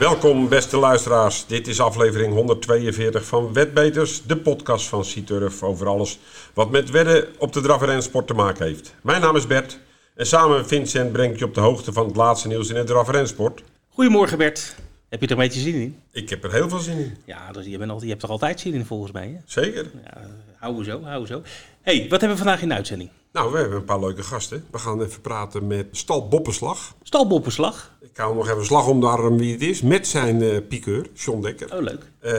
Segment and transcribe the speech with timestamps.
[0.00, 1.46] Welkom beste luisteraars.
[1.46, 6.18] Dit is aflevering 142 van Wetbeters, de podcast van Citurf over alles
[6.54, 8.94] wat met wedden op de draf- en rensport te maken heeft.
[9.02, 9.78] Mijn naam is Bert
[10.14, 12.76] en samen met Vincent breng ik je op de hoogte van het laatste nieuws in
[12.76, 13.62] het draf- en rensport.
[13.88, 14.74] Goedemorgen Bert.
[15.08, 15.98] Heb je er een beetje zin in?
[16.12, 17.16] Ik heb er heel veel zin in.
[17.24, 19.26] Ja, dus je, bent al, je hebt er altijd zin in volgens mij.
[19.26, 19.36] Hè?
[19.44, 19.90] Zeker.
[20.04, 20.26] Ja,
[20.56, 21.42] hou we zo, hou we zo.
[21.82, 23.10] hey, wat hebben we vandaag in de uitzending?
[23.32, 24.64] Nou, we hebben een paar leuke gasten.
[24.70, 26.94] We gaan even praten met Stal Boppenslag.
[27.02, 27.96] Stalboppenslag.
[28.00, 29.82] Ik hou nog even slag om de arm wie het is.
[29.82, 31.74] Met zijn eh piqueur, John Dekker.
[31.76, 32.10] Oh, leuk.
[32.20, 32.32] Eh,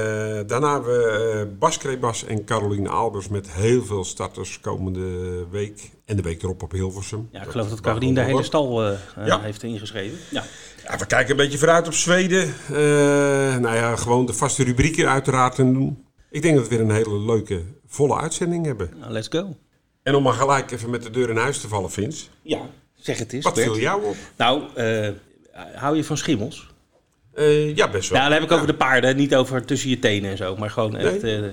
[0.48, 5.10] daarna hebben we eh, Bas Krebas en Caroline Albers met heel veel starters komende
[5.50, 5.92] week.
[6.06, 7.28] En de week erop op Hilversum.
[7.32, 8.84] Ja, ik geloof dat Caroline de hele stal
[9.26, 9.40] Ja.
[9.40, 10.18] heeft ingeschreven.
[10.30, 10.44] Ja.
[10.84, 12.54] Ja, we kijken een beetje vooruit op Zweden.
[13.62, 16.06] Nou ja, gewoon de vaste rubrieken uiteraard te doen.
[16.30, 18.90] Ik denk dat we weer een hele leuke, volle uitzending hebben.
[19.00, 19.56] Nou, let's go.
[20.04, 22.26] En om maar gelijk even met de deur in huis te vallen, Vince.
[22.42, 22.60] Ja,
[22.96, 23.44] zeg het eens.
[23.44, 23.68] Wat Bert.
[23.68, 24.16] viel jou op?
[24.36, 25.10] Nou, eh,
[25.74, 26.70] hou je van schimmels?
[27.34, 28.18] Eh, ja, best wel.
[28.20, 30.56] Ja, dan heb ik over de paarden, niet over tussen je tenen en zo.
[30.56, 31.24] Maar gewoon echt...
[31.24, 31.44] eh,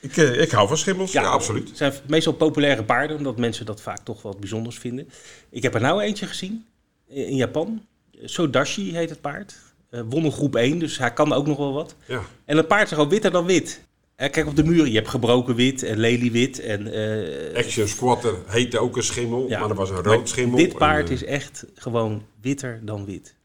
[0.00, 1.68] Ik, ik hou van schimmels, ja, absoluut.
[1.68, 5.08] Het zijn meestal populaire paarden, omdat mensen dat vaak toch wat bijzonders vinden.
[5.50, 6.64] Ik heb er nou eentje gezien
[7.08, 7.82] in Japan.
[8.24, 9.54] Sodashi heet het paard.
[9.90, 11.94] Won een groep 1, dus hij kan ook nog wel wat.
[12.06, 12.20] Ja.
[12.44, 13.80] En dat paard is gewoon witter dan wit.
[14.20, 16.60] Eh, kijk op de muren, je hebt gebroken wit en leliewit.
[16.60, 19.58] En, eh, Action Squatter heette ook een schimmel, ja.
[19.58, 20.56] maar dat was een rood schimmel.
[20.56, 23.36] Dit paard En, is echt gewoon witter dan wit.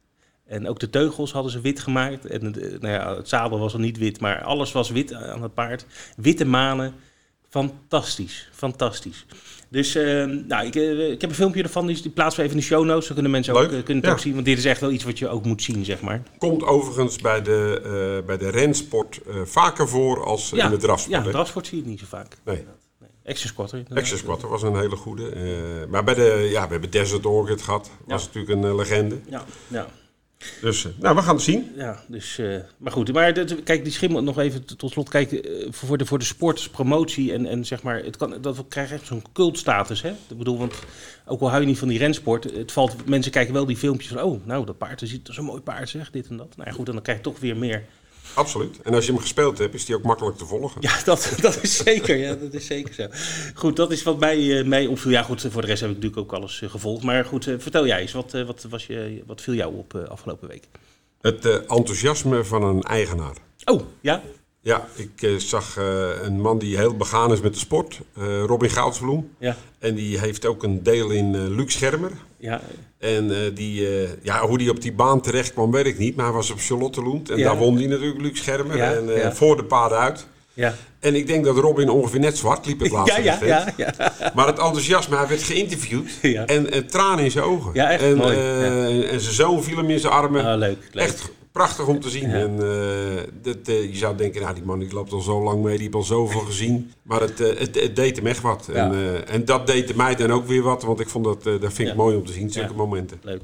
[0.46, 2.26] En ook de teugels hadden ze wit gemaakt.
[2.26, 5.42] En het, nou ja, het zadel was al niet wit, maar alles was wit aan
[5.42, 5.86] het paard.
[6.18, 6.94] Witte manen.
[7.50, 9.26] Fantastisch, fantastisch.
[9.76, 12.58] Dus eh, nou, ik, eh, ik heb een filmpje ervan, die, die plaatsen we even
[12.58, 13.06] in de show notes.
[13.06, 14.12] Dan kunnen mensen ook, eh, kunnen het ja.
[14.12, 14.34] ook zien.
[14.34, 16.24] Want dit is echt wel iets wat je ook moet zien, zeg maar.
[16.38, 21.18] Komt overigens bij de, eh, bij de rensport vaker voor als in de drafsport.
[21.18, 21.32] Ja, hè?
[21.32, 22.38] drafsport zie je het niet zo vaak.
[22.46, 22.56] Nee.
[22.56, 23.10] Nee.
[23.26, 23.50] Action
[24.18, 24.50] squatter.
[24.50, 25.86] was een hele goede.
[25.90, 27.92] maar bij de, ja, we hebben Desert Orchid gehad.
[28.06, 28.28] Was Ja.
[28.28, 29.20] natuurlijk een legende.
[29.30, 29.88] Ja, ja.
[30.62, 31.72] Dus, eh, nou, we gaan het zien.
[31.76, 33.14] Ja, dus, eh, maar goed.
[33.14, 33.34] Maar
[33.64, 35.10] kijk, die schimmel nog even tot slot.
[35.10, 38.92] Kijk, eh, voor de, voor de sportspromotie en, en zeg maar, het kan, dat krijgt
[38.92, 40.10] echt zo'n cultstatus, hè?
[40.10, 40.74] Ik bedoel, want
[41.26, 44.12] ook al hou je niet van die rensport, het valt, mensen kijken wel die filmpjes
[44.12, 46.58] van, oh, nou, dat paard, dat er zo'n mooi paard, zeg, dit en dat.
[46.58, 47.84] Nou ja, goed, en dan krijg je toch weer meer.
[48.36, 48.80] Absoluut.
[48.84, 50.82] En als je hem gespeeld hebt, is die ook makkelijk te volgen.
[50.82, 53.08] Ja, dat, dat is zeker, ja, dat is zeker zo.
[53.54, 55.12] Goed, dat is wat mij, eh, mij opviel.
[55.12, 57.04] Ja, goed, voor de rest heb ik natuurlijk ook alles eh, gevolgd.
[57.04, 59.96] Maar goed, eh, vertel jij eens, wat, eh, wat, was je, wat viel jou op
[59.96, 60.64] eh, afgelopen week?
[61.22, 63.36] Het eh, enthousiasme van een eigenaar.
[63.66, 64.22] Oh, ja?
[64.62, 68.00] Ja, ik eh, zag eh, een man die heel begaan is met de sport.
[68.18, 69.30] eh, Robin Goudsbloem.
[69.40, 72.12] Ja, En die heeft ook een deel in eh Luc Schermer.
[72.38, 72.62] ja,
[73.06, 76.16] En eh, die, eh, ja, hoe die op die baan terecht kwam, weet ik niet.
[76.16, 77.30] Maar hij was op Charlottenloend.
[77.30, 77.44] En Ja.
[77.46, 78.78] daar won hij natuurlijk, Luc Schermer.
[78.78, 79.34] Ja, en eh, ja.
[79.34, 80.28] voor de paarden uit.
[80.54, 80.76] ja.
[81.00, 84.14] En ik denk dat Robin ongeveer net zwart liep het laatste Ja, ja, ja, ja.
[84.36, 86.10] Maar het enthousiasme, hij werd geïnterviewd.
[86.46, 87.72] En een traan in zijn ogen.
[87.74, 88.38] Ja, echt en, mooi,
[89.08, 90.46] en zijn zoon viel hem in zijn armen.
[90.46, 91.04] Ah, leuk, leuk.
[91.04, 92.30] Echt prachtig om te zien.
[92.30, 92.36] Ja.
[92.36, 95.64] En, eh, dat, eh, je zou denken, nou, die man die loopt al zo lang
[95.64, 96.92] mee, die heeft al zoveel gezien.
[97.02, 98.70] Maar het, eh, het, het deed hem echt wat.
[98.74, 98.92] Ja.
[98.92, 101.80] En, en dat deed mij dan ook weer wat, want ik vond dat, dat vind
[101.80, 101.94] ik Ja.
[101.96, 102.76] mooi om te zien, zulke Ja.
[102.76, 103.20] momenten.
[103.22, 103.42] Leuk.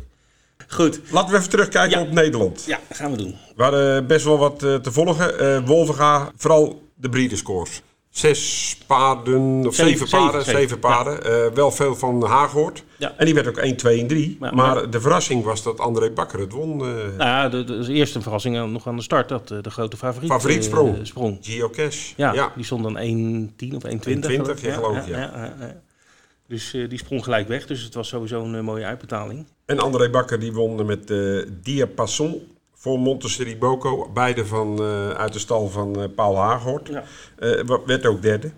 [0.68, 1.00] Goed.
[1.12, 2.64] Laten we even terugkijken op Nederland.
[2.68, 3.36] Ja, dat gaan we doen.
[3.56, 5.66] We hadden best wel wat te volgen.
[5.66, 7.82] Wolvenga, vooral de breederscores.
[8.12, 11.24] Zes paarden, of Zeven, zeven, paarden, zeven, paarden.
[11.24, 12.84] Eh, wel veel van Haag gehoord.
[12.98, 13.14] Ja.
[13.18, 14.30] En die werd ook 1, 2 en 3.
[14.30, 16.72] Ja, maar, maar- de verrassing was dat André Bakker het won.
[16.72, 19.58] eh Nou ja, de, de, de eerste verrassing aan- nog aan de start, dat eh,
[19.62, 21.08] de grote favoriet, favoriet sprong.
[21.08, 21.38] sprong.
[21.42, 22.14] Geocache.
[22.18, 22.52] Ja, ja.
[22.56, 23.90] die stond dan 1,10 of 1,20.
[23.90, 25.18] 1,20, ja, geloof ik, ja.
[25.18, 25.82] ja, ja.
[26.48, 29.46] Dus die sprong gelijk weg, dus het was sowieso een mooie uitbetaling.
[29.66, 31.14] En André Bakker die won met
[31.64, 32.42] Diapason
[32.82, 34.10] voor Montessori Boko.
[34.14, 36.36] Beide van, eh, uit de stal van eh, Paul.
[36.36, 37.04] Ja.
[37.38, 38.52] Eh, werd ook derde.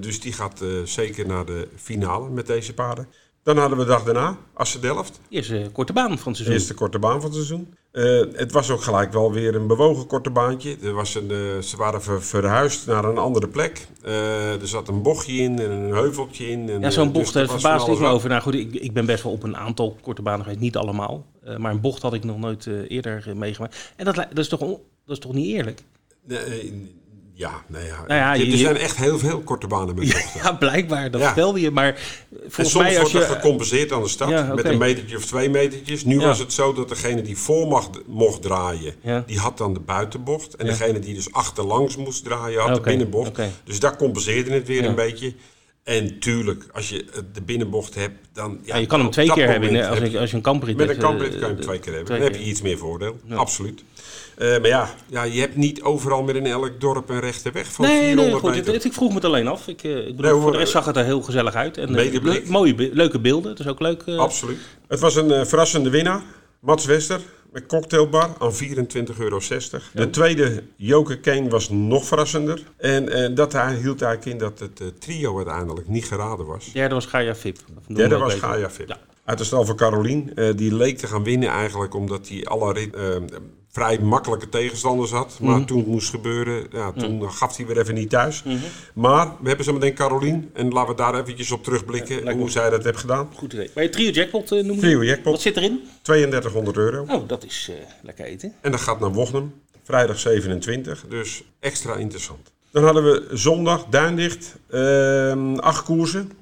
[0.00, 3.08] Dus die gaat zeker naar de finale met deze paarden.
[3.42, 5.20] Dan hadden we de dag daarna, Assen Delft.
[5.28, 6.52] Eerste korte baan van het seizoen.
[6.52, 7.74] eerste korte baan van het seizoen.
[7.96, 10.76] Eh, het was ook gelijk wel weer een bewogen korte baantje.
[10.82, 13.86] Er was een, eh, ze waren ver- verhuisd naar een andere plek.
[14.02, 16.68] Eh, er zat een bochtje in en een heuveltje in.
[16.70, 18.28] En, Ja, zo'n bocht dus dus er verbaasde ik me over.
[18.28, 21.24] Nou goed, ik, ik ben best wel op een aantal korte banen geweest, niet allemaal.
[21.58, 23.92] Maar een bocht had ik nog nooit eerder meegemaakt.
[23.96, 25.82] En dat, dat, is toch on- dat is toch niet eerlijk?
[26.24, 26.90] Nee,
[27.38, 28.04] ja, nee, ja.
[28.06, 30.40] Nou ja, er zijn echt heel veel korte banen met bochten.
[30.42, 31.26] Ja, blijkbaar, dat Ja.
[31.26, 31.70] vertelde je.
[31.70, 31.96] Maar En
[32.30, 33.32] volgens soms mij als wordt je...
[33.32, 36.04] er gecompenseerd aan de start Ja, met een metertje of twee metertjes.
[36.04, 38.94] Nu was het zo dat degene die voor mag, mocht draaien,
[39.26, 40.54] die had dan de buitenbocht.
[40.56, 43.32] En degene die dus achterlangs moest draaien, had de binnenbocht.
[43.64, 45.34] Dus daar compenseerde het weer een beetje.
[45.86, 48.58] En tuurlijk, als je de binnenbocht hebt, dan...
[48.62, 49.88] Ja, je kan hem twee dat keer hebben.
[49.88, 51.78] Als, heb je- als je een kamprit Met een kamprit kan je hem eh, twee
[51.78, 52.04] keer hebben.
[52.14, 53.16] twee Dan heb je iets meer voordeel.
[53.24, 53.34] Ja.
[53.34, 53.84] Absoluut.
[54.36, 57.72] Eh, maar ja, ja, je hebt niet overal meer in elk dorp een rechte weg
[57.72, 58.50] van Nee, 400 nee, goed.
[58.50, 58.74] meter.
[58.74, 59.68] Ik, ik vroeg me het alleen af.
[59.68, 61.78] Ik, eh, ik bedoel, Nee, voor de rest zag het er heel gezellig uit.
[61.78, 63.50] En, le- mooie, be- leuke beelden.
[63.50, 64.02] Het is ook leuk.
[64.06, 64.58] Absoluut.
[64.88, 66.22] Het was een verrassende winnaar.
[66.60, 67.20] Mats Wester.
[67.52, 69.38] Met cocktailbar aan 24,60 euro.
[69.92, 72.62] De tweede, Joker Kane, was nog verrassender.
[72.76, 76.64] En eh, dat hij hield eigenlijk in dat het eh, trio uiteindelijk niet geraden was.
[76.66, 77.34] De derde was Gaia
[77.86, 78.34] noem Derde dat was.
[78.34, 78.88] Gaia Vip.
[78.88, 78.98] Ja.
[79.24, 80.34] Uit de stal van Carolien.
[80.34, 82.94] eh, die leek te gaan winnen eigenlijk omdat hij alle rit-
[83.76, 85.38] vrij makkelijke tegenstanders had.
[85.40, 88.42] Maar toen het moest gebeuren, ja, toen gaf hij weer even niet thuis.
[88.94, 90.50] Maar we hebben zo meteen Carolien.
[90.52, 93.28] En laten we daar eventjes op terugblikken me hoe zij dat heeft gedaan.
[93.34, 93.70] Goed idee.
[93.74, 94.78] Maar je trio jackpot eh, noemen?
[94.78, 95.32] Trio jackpot.
[95.32, 95.80] Wat zit erin?
[96.02, 97.04] 3200 euro.
[97.08, 98.52] Oh, dat is eh, lekker eten.
[98.60, 99.54] En dat gaat naar Wochnum.
[99.82, 101.04] Vrijdag 27.
[101.08, 102.52] Dus extra interessant.
[102.70, 104.56] Dan hadden we zondag Duindicht.
[104.70, 106.32] ehm acht koersen.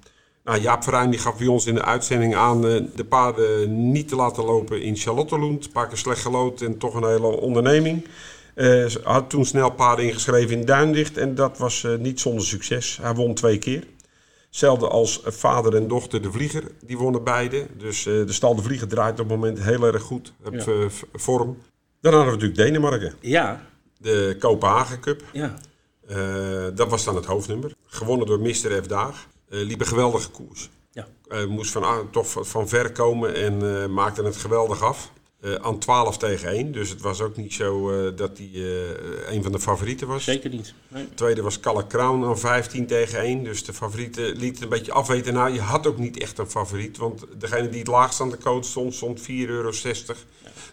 [0.44, 4.08] Nou, Jaap Verijn die gaf bij ons in de uitzending aan eh, de paarden niet
[4.08, 5.64] te laten lopen in Charlottenloend.
[5.64, 8.06] Een paar keer slecht gelood en toch een hele onderneming.
[8.56, 12.99] Ze had toen snel paarden ingeschreven in Duindicht en dat was eh, niet zonder succes.
[13.02, 13.87] Hij won twee keer.
[14.46, 17.67] Hetzelfde als vader en dochter De Vlieger, die wonnen beide.
[17.79, 20.88] Dus de stal De Vlieger draait op het moment heel erg goed op Ja.
[21.12, 21.56] vorm.
[22.00, 23.67] Dan hadden we natuurlijk Denemarken, Ja,
[23.99, 25.23] de Kopenhagen Cup.
[25.32, 25.55] ja.
[26.75, 27.73] Dat was dan het hoofdnummer.
[27.87, 28.82] Gewonnen door Mr.
[28.82, 28.87] F.
[28.87, 29.26] Daag.
[29.54, 30.70] Eh, liep een geweldige koers.
[30.92, 31.06] ja.
[31.28, 35.12] Eh, moest van, toch van- ver komen en eh, maakte het geweldig af.
[35.62, 36.72] Aan 12 tegen 1.
[36.72, 38.50] Dus het was ook niet zo dat hij
[39.34, 40.24] een van de favorieten was.
[40.24, 40.74] Zeker niet.
[40.88, 41.08] Nee.
[41.14, 43.44] Tweede was Calle Crown aan 15 tegen 1.
[43.44, 45.34] Dus de favorieten lieten het een beetje afweten.
[45.34, 46.96] Nou, je had ook niet echt een favoriet.
[46.96, 49.70] Want degene die het laagst aan de coach stond, stond 4,60 euro.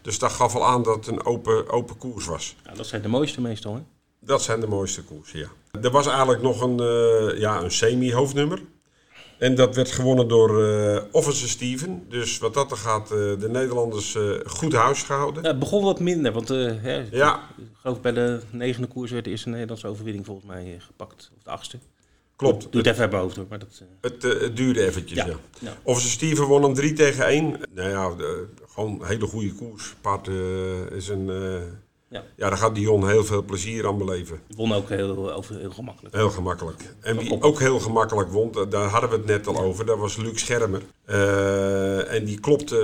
[0.01, 2.56] Dus dat gaf al aan dat het een open, open koers was.
[2.66, 3.81] Ja, dat zijn de mooiste meestal, hè?
[4.26, 5.48] Dat zijn de mooiste koersen, ja.
[5.82, 8.62] Er was eigenlijk nog een, eh, ja, een semi-hoofdnummer.
[9.38, 12.06] En dat werd gewonnen door eh Officer Steven.
[12.10, 15.44] Dus wat dat er gaat, eh, de Nederlanders goed huis gehouden.
[15.44, 19.24] Ja, het begon wat minder, want hè, Ja, ik geloof bij de negende koers werd
[19.24, 21.32] de eerste Nederlandse overwinning volgens mij gepakt.
[21.38, 21.80] Of de achtste.
[22.36, 22.62] klopt.
[22.72, 23.46] Doe het even uit mijn hoofd hoor.
[23.50, 25.26] Maar dat, Het, het duurde eventjes, ja.
[25.28, 25.78] Ja, ja.
[25.84, 27.60] Officer Steven won een 3 tegen 1.
[27.74, 29.96] Nou ja, de- gewoon een hele goede koers.
[30.02, 30.28] Paard
[30.92, 31.30] is een...
[32.12, 32.24] Ja.
[32.36, 34.40] ja, daar gaat Dion heel veel plezier aan beleven.
[34.48, 36.16] die won ook heel, over, heel gemakkelijk.
[36.16, 36.94] Heel gemakkelijk.
[37.02, 39.98] En wie ook heel gemakkelijk won, da- daar hadden we het net al over, dat
[39.98, 40.81] was Luc Schermer.
[41.06, 42.78] Eh, en die klopte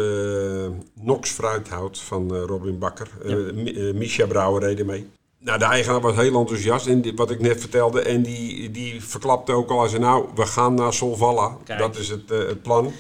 [0.66, 3.08] eh, Nox Fruithout van eh, Robin Bakker.
[3.24, 5.08] Eh eh, Misha Brouwer reed mee.
[5.40, 8.02] Nou, de eigenaar was heel enthousiast in wat ik net vertelde.
[8.02, 11.58] En die, die verklapte ook al als nou, we gaan naar Solvalla.
[11.64, 11.80] Kijk.
[11.80, 12.92] Dat is het, het plan.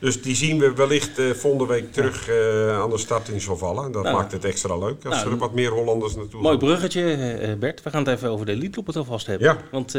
[0.00, 3.88] Dus die zien we wellicht eh, volgende week terug eh, aan de start in Solvalla.
[3.88, 6.66] Dat Nou, maakt het extra leuk als nou, er wat meer Hollanders naartoe Mooi gaan.
[6.66, 7.82] bruggetje, eh, Bert.
[7.82, 9.48] We gaan het even over de op het alvast hebben.
[9.48, 9.58] Ja.
[9.70, 9.92] Want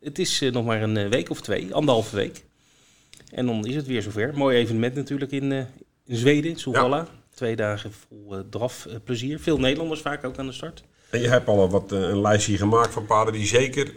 [0.00, 2.44] het is nog maar een week of twee, anderhalve week.
[3.30, 4.30] En dan is het weer zover.
[4.34, 5.52] Mooi evenement natuurlijk in,
[6.06, 7.06] in Zweden, in Solvalla.
[7.34, 9.40] Twee dagen vol eh, draf eh, plezier.
[9.40, 10.82] Veel Nederlanders vaak ook aan de start.
[11.10, 13.92] En je hebt al wat, een lijstje gemaakt van paarden die zeker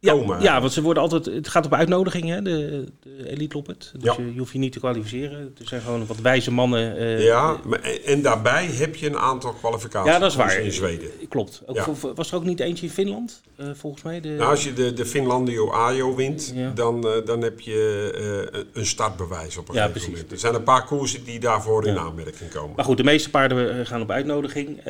[0.00, 0.42] komen.
[0.42, 1.24] ja, want ze worden altijd.
[1.26, 3.92] Het gaat op uitnodiging, hè, de, de Elite Loppet.
[3.98, 4.22] Dus Ja.
[4.24, 5.40] je, je hoeft je niet te kwalificeren.
[5.60, 6.96] Er zijn gewoon wat wijze mannen.
[6.96, 10.58] eh, Ja, maar, en, daarbij heb je een aantal kwalificaties Ja, dat is waar.
[10.60, 11.08] in Zweden.
[11.28, 11.62] Klopt.
[11.66, 11.84] Ook Ja.
[11.94, 14.20] voor- was er ook niet eentje in Finland, eh, volgens mij?
[14.20, 16.70] De, Nou, als je de, de Finlandio Ajo wint, Ja.
[16.74, 20.08] dan, eh, dan heb je een- startbewijs op een Ja, gegeven precies.
[20.10, 20.32] moment.
[20.32, 22.00] Er zijn een paar koersen die daarvoor in Ja.
[22.00, 22.76] aanmerking komen.
[22.76, 24.82] Maar goed, de meeste paarden gaan op uitnodiging.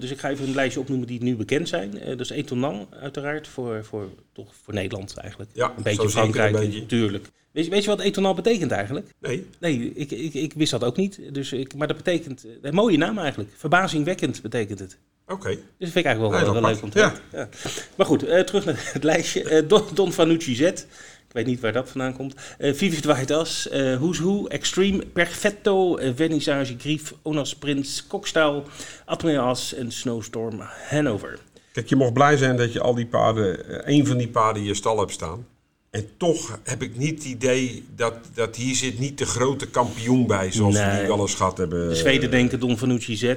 [0.00, 1.90] Dus ik ga even een lijstje opnoemen die nu bekend zijn.
[2.06, 5.50] Dat is Etonan, uiteraard, voor, voor, toch voor Nederland eigenlijk.
[5.54, 7.28] Ja, een beetje Frankrijk, natuurlijk.
[7.56, 9.06] Weet je, weet je wat Etonan betekent eigenlijk?
[9.20, 11.20] Nee, Nee, ik, ik, ik wist dat ook niet.
[11.32, 13.50] Dus ik, maar dat betekent, eh, een mooie naam eigenlijk.
[13.56, 14.98] Verbazingwekkend betekent het.
[15.26, 15.48] oké.
[15.48, 17.20] Dus dat vind ik eigenlijk wel, Heel wel, leuk om te weten.
[17.32, 17.48] Ja.
[17.96, 19.42] Maar goed, eh, terug naar het lijstje.
[19.42, 20.60] Eh, Don, Don Fanucci Z.
[20.60, 22.34] Ik weet niet waar dat vandaan komt.
[22.58, 28.64] Eh Vivid White As, Who's Who, Extreme, Perfetto, Vernissage, Grief, Onas Prins, Kokstaal,
[29.04, 31.38] Admiral As en Snowstorm Hanover.
[31.76, 34.62] Kijk, je mocht blij zijn dat je al die paarden, eh, één van die paarden
[34.62, 35.46] in je stal hebt staan.
[35.90, 40.26] En toch heb ik niet het idee dat, dat hier zit niet de grote kampioen
[40.26, 41.88] bij, zoals we die wel eens gehad hebben.
[41.88, 43.34] De Zweden denken Don Fanucci Z.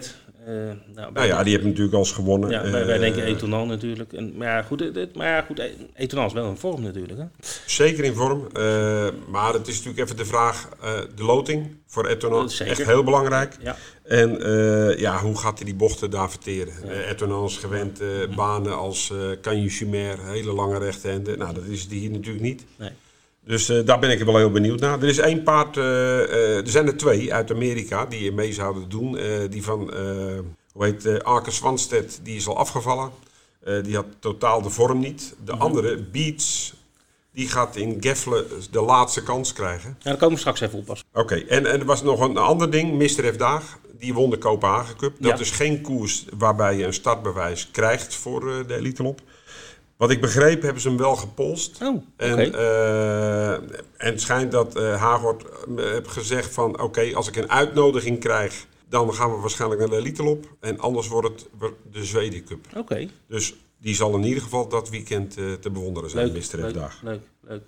[0.49, 0.55] Eh,
[0.95, 2.49] nou, Nou ja, die hebben natuurlijk al eens gewonnen.
[2.49, 4.13] ja, wij, wij Eh, denken Etonan natuurlijk.
[4.13, 5.61] En, maar ja, goed, het- maar ja, goed,
[5.95, 7.19] Etonan is wel in vorm natuurlijk.
[7.19, 7.25] Hè?
[7.65, 8.47] Zeker in vorm.
[8.53, 10.69] eh, maar het is natuurlijk even de vraag,
[11.15, 12.49] de loting voor Etonan.
[12.59, 13.57] Echt heel belangrijk.
[13.61, 13.75] Ja.
[14.03, 14.39] En
[14.97, 16.73] ja, hoe gaat hij die bochten daar verteren?
[17.09, 18.01] Etonan is gewend
[18.35, 21.37] banen als uh, Canyon hele lange rechthanden.
[21.37, 22.65] Nou, dat is die hier natuurlijk niet.
[22.75, 22.89] Nee.
[23.45, 25.01] Dus eh, daar ben ik wel heel benieuwd naar.
[25.01, 25.83] Er is één paard, eh,
[26.23, 29.17] eh, er zijn er twee uit Amerika die mee zouden doen.
[29.49, 29.93] Die van,
[30.73, 33.11] hoe heet, Arke Swanstedt, die is al afgevallen.
[33.83, 35.35] Die had totaal de vorm niet.
[35.45, 36.73] De andere, Beats,
[37.33, 39.89] die gaat in Geffelen de laatste kans krijgen.
[39.99, 40.85] Ja, daar komen we straks even op.
[40.85, 41.03] Pas.
[41.13, 42.97] Oké, en, en er was nog een ander ding.
[42.97, 43.33] Mr.
[43.33, 43.37] F.
[43.37, 45.15] Daag, die won de Kopenhagen Cup.
[45.19, 45.39] Dat Ja.
[45.39, 49.21] is geen koers waarbij je een startbewijs krijgt voor de Elite Lop.
[49.99, 51.81] Wat ik begreep, hebben ze hem wel gepolst.
[51.81, 52.03] Oh, oké.
[52.15, 56.81] En, eh, en het schijnt dat eh Hagort heeft gezegd van...
[56.81, 58.67] oké, als ik een uitnodiging krijg...
[58.89, 60.55] Dan gaan we waarschijnlijk naar de Elite Lop.
[60.59, 61.47] En anders wordt het
[61.91, 62.65] de Zweden Cup.
[62.75, 63.09] Oké.
[63.27, 67.01] Dus die zal in ieder geval dat weekend uh, te bewonderen zijn, leuk, misdrijfdag.
[67.01, 67.63] Leuk, leuk, leuk.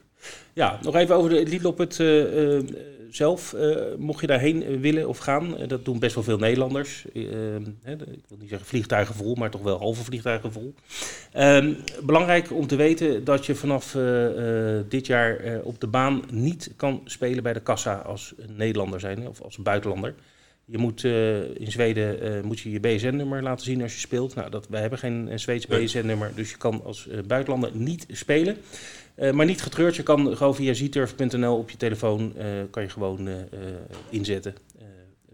[0.53, 2.63] Ja, nog even over de Elite Lop het, uh, uh,
[3.09, 3.55] zelf.
[3.97, 7.05] mocht je daarheen willen of gaan, dat doen best wel veel Nederlanders.
[7.81, 10.73] Hè, ik wil niet zeggen vliegtuigen vol, maar toch wel halve vliegtuigen vol.
[11.31, 11.73] Ehm,
[12.03, 13.97] belangrijk om te weten dat je vanaf
[14.89, 19.41] dit jaar op de baan niet kan spelen bij de kassa als Nederlander zijn of
[19.41, 20.13] als buitenlander.
[20.71, 24.35] Je moet uh, in Zweden uh, moet je je BSN-nummer laten zien als je speelt.
[24.35, 28.57] Nou, dat, wij hebben geen Zweeds BSN-nummer, dus je kan als buitenlander niet spelen.
[29.31, 32.33] Maar niet getreurd, je kan gewoon via zturf.nl op je telefoon
[32.69, 33.29] kan je gewoon
[34.09, 34.55] inzetten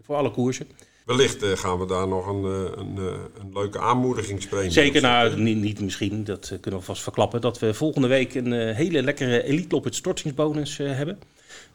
[0.02, 0.66] voor alle koersen.
[1.04, 2.44] Wellicht gaan we daar nog een,
[2.78, 2.96] een,
[3.40, 4.70] een leuke aanmoedigingspremie.
[4.70, 7.40] Zeker, nou niet, niet, misschien, dat kunnen we vast verklappen.
[7.40, 11.18] Dat we volgende week een hele lekkere Elite Lop het stortingsbonus hebben.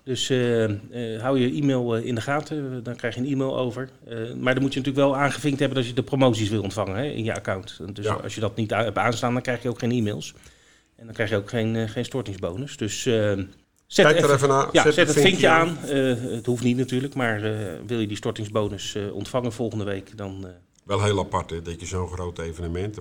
[0.04, 3.58] Dus uh, uh, hou je e-mail uh, in de gaten, dan krijg je een e-mail
[3.58, 3.90] over.
[4.40, 7.06] maar dan moet je natuurlijk wel aangevinkt hebben dat je de promoties wil ontvangen hè,
[7.06, 7.80] in je account.
[7.94, 8.14] Dus ja.
[8.14, 10.34] als je dat niet hebt aanstaan, dan krijg je ook geen e-mails.
[10.96, 12.78] En dan krijg je ook geen, geen stortingsbonus.
[12.78, 13.48] Dus zet,
[13.88, 14.70] Kijk er even naar.
[14.72, 15.68] Ja, zet, zet het vinkje aan.
[15.68, 15.78] aan.
[15.88, 17.42] het hoeft niet natuurlijk, maar
[17.86, 20.46] wil je die stortingsbonus ontvangen volgende week, dan
[20.84, 22.98] wel heel apart hè, dat je zo'n groot evenement,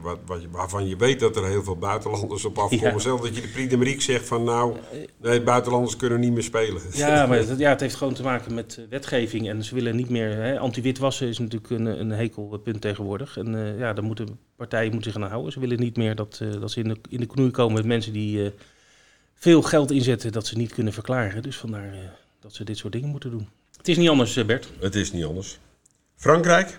[0.51, 2.93] waarvan je weet dat er heel veel buitenlanders op afkomen.
[2.93, 2.99] Ja.
[2.99, 4.77] Zelfs dat je de Prix zegt van nou,
[5.17, 6.83] nee, buitenlanders kunnen niet meer spelen.
[6.93, 10.09] Ja, maar het, ja, het heeft gewoon te maken met wetgeving en ze willen niet
[10.09, 13.37] meer, anti-witwassen is natuurlijk een, een hekelpunt tegenwoordig.
[13.37, 15.53] En uh, ja, daar moeten partijen moeten zich aan houden.
[15.53, 17.85] Ze willen niet meer dat, uh, dat ze in de, in de knoei komen met
[17.85, 18.51] mensen die uh,
[19.35, 21.43] veel geld inzetten dat ze niet kunnen verklaren.
[21.43, 21.95] Dus vandaar
[22.41, 23.49] dat ze dit soort dingen moeten doen.
[23.77, 24.69] Het is niet anders, Bert.
[24.81, 25.59] Het is niet anders.
[26.17, 26.79] Frankrijk?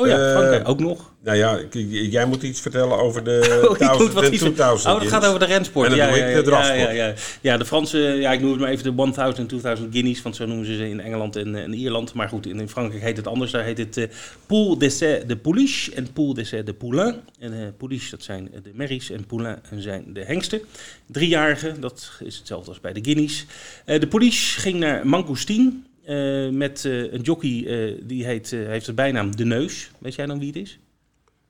[0.00, 1.12] Oh ja, Frankrijk ook nog.
[1.22, 4.94] Nou ja, jij moet iets vertellen over de oh, 1000 en 2000.
[4.94, 5.84] Oh, dat gaat over de rensport.
[5.84, 7.56] En dan ja, doe ik de ja, ja, ja, ja.
[7.56, 10.46] de Franse, ja, ik noem het maar even de 1000 en 2000 guineas, want zo
[10.46, 12.14] noemen ze ze in Engeland en, en Ierland.
[12.14, 13.50] Maar goed, in, Frankrijk heet het anders.
[13.50, 14.04] Daar heet het uh,
[14.46, 17.16] Poule d'essai de Pouliche en Poule d'essai de Poulain.
[17.38, 20.60] En uh, Pouliche, dat zijn de merries en Poulain zijn de hengsten.
[21.06, 23.44] Driejarigen, dat is hetzelfde als bij de guineas.
[23.86, 25.72] Uh, de Pouliche ging naar Mangoustine.
[26.10, 29.90] Uh, met uh, een jockey uh, die heet, heeft de bijnaam De Neus.
[29.98, 30.78] Weet jij dan wie het is?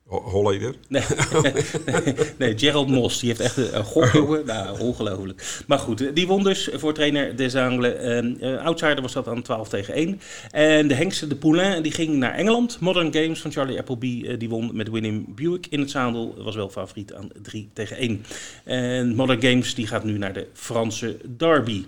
[0.07, 0.75] Holleder?
[0.89, 1.03] Nee,
[2.39, 3.21] nee, Gerald Moss.
[3.21, 4.47] Die heeft echt een, een gokjongen.
[4.47, 5.63] Nou, ongelooflijk.
[5.67, 7.95] Maar goed, die won dus voor trainer Des Angles.
[8.59, 10.21] outsider was dat aan 12 tegen 1.
[10.51, 12.81] En de hengste de Poulain die ging naar Engeland.
[12.81, 16.35] Modern Games van Charlie Appleby die won met William Buick in het zadel.
[16.39, 18.25] Was wel favoriet aan 3 tegen 1.
[18.65, 21.85] En Modern Games die gaat nu naar de Franse Derby.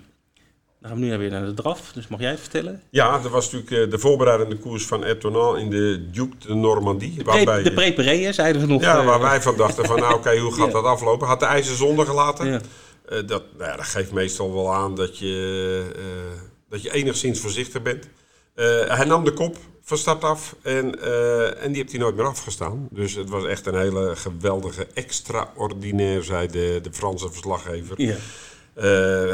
[0.83, 2.83] Dan gaan we nu weer naar de draf, dus mag jij het vertellen?
[2.91, 7.15] Ja, dat was natuurlijk de voorbereidende koers van Etournal in de Duke de Normandie.
[7.17, 8.83] De, waarbij, de Preparé, zeiden ze nog.
[8.83, 10.73] Ja, waar wij van dachten van nou oké, hoe gaat ja.
[10.73, 11.27] dat aflopen?
[11.27, 12.47] Had de ijzer zonder gelaten.
[12.47, 12.61] Ja.
[13.11, 16.03] Uh, dat, nou ja, dat geeft meestal wel aan dat je, uh,
[16.69, 18.09] dat je enigszins voorzichtig bent.
[18.55, 21.03] Uh, hij nam de kop van start af en,
[21.61, 22.89] en die heeft hij nooit meer afgestaan.
[22.91, 28.03] Dus het was echt een hele geweldige, extraordinair, zei de, de Franse verslaggever.
[28.03, 28.17] Ja.
[28.77, 28.85] Uh,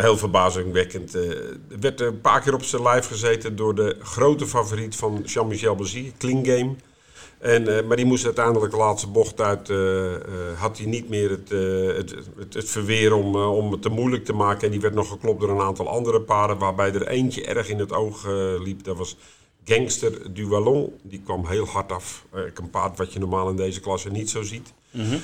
[0.01, 1.15] heel verbazingwekkend.
[1.15, 5.75] Er werd een paar keer op zijn lijf gezeten door de grote favoriet van Jean-Michel
[5.75, 6.75] Bazir, Klingame.
[7.39, 9.69] En, uh, maar die moest uiteindelijk de laatste bocht uit.
[10.59, 11.49] had hij niet meer het,
[11.97, 14.65] het, het, het, verweer om, om het te moeilijk te maken.
[14.65, 16.59] En die werd nog geklopt door een aantal andere paarden.
[16.59, 18.27] Waarbij er eentje erg in het oog
[18.59, 18.85] liep.
[18.85, 19.17] Dat was
[19.69, 20.99] Gangster du Wallon.
[21.03, 22.25] Die kwam heel hard af.
[22.33, 24.73] een paard wat je normaal in deze klasse niet zo ziet.
[24.91, 25.21] Mm -hmm.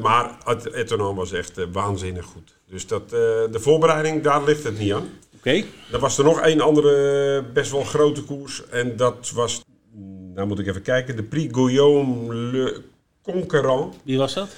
[0.00, 2.58] maar het Etonon was echt waanzinnig goed.
[2.68, 5.08] Dus dat, uh, de voorbereiding, daar ligt het niet aan.
[5.36, 5.48] Oké.
[5.48, 5.64] Okay.
[5.92, 8.68] Er was er nog één andere best wel grote koers.
[8.68, 9.64] En dat was,
[10.34, 12.82] nou moet ik even kijken, de Prix Guillaume Le
[13.22, 13.94] Conquérant.
[14.02, 14.48] Wie was dat?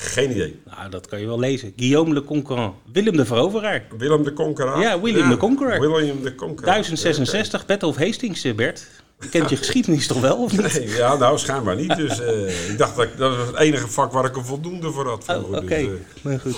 [0.00, 0.60] Geen idee.
[0.64, 1.72] Nou, dat kan je wel lezen.
[1.76, 2.74] Guillaume Le Conquérant.
[2.92, 3.86] Willem de Veroveraar.
[3.96, 4.82] Willem de Conquérant?
[4.82, 5.80] Ja, William ja, de Conqueror.
[5.80, 6.72] William de Conqueror.
[6.72, 8.86] 1066, Battle of Hastings, eh, Bert.
[9.20, 10.78] Je kent je geschiedenis toch wel, of niet?
[10.78, 11.96] Nee, ja, nou, schijnbaar niet.
[11.96, 15.08] Dus uh, ik dacht dat dat was het enige vak waar ik een voldoende voor
[15.08, 15.24] had.
[15.28, 15.56] Oh, oké.
[15.56, 15.84] Okay.
[15.84, 16.56] Dus, uh, nou goed.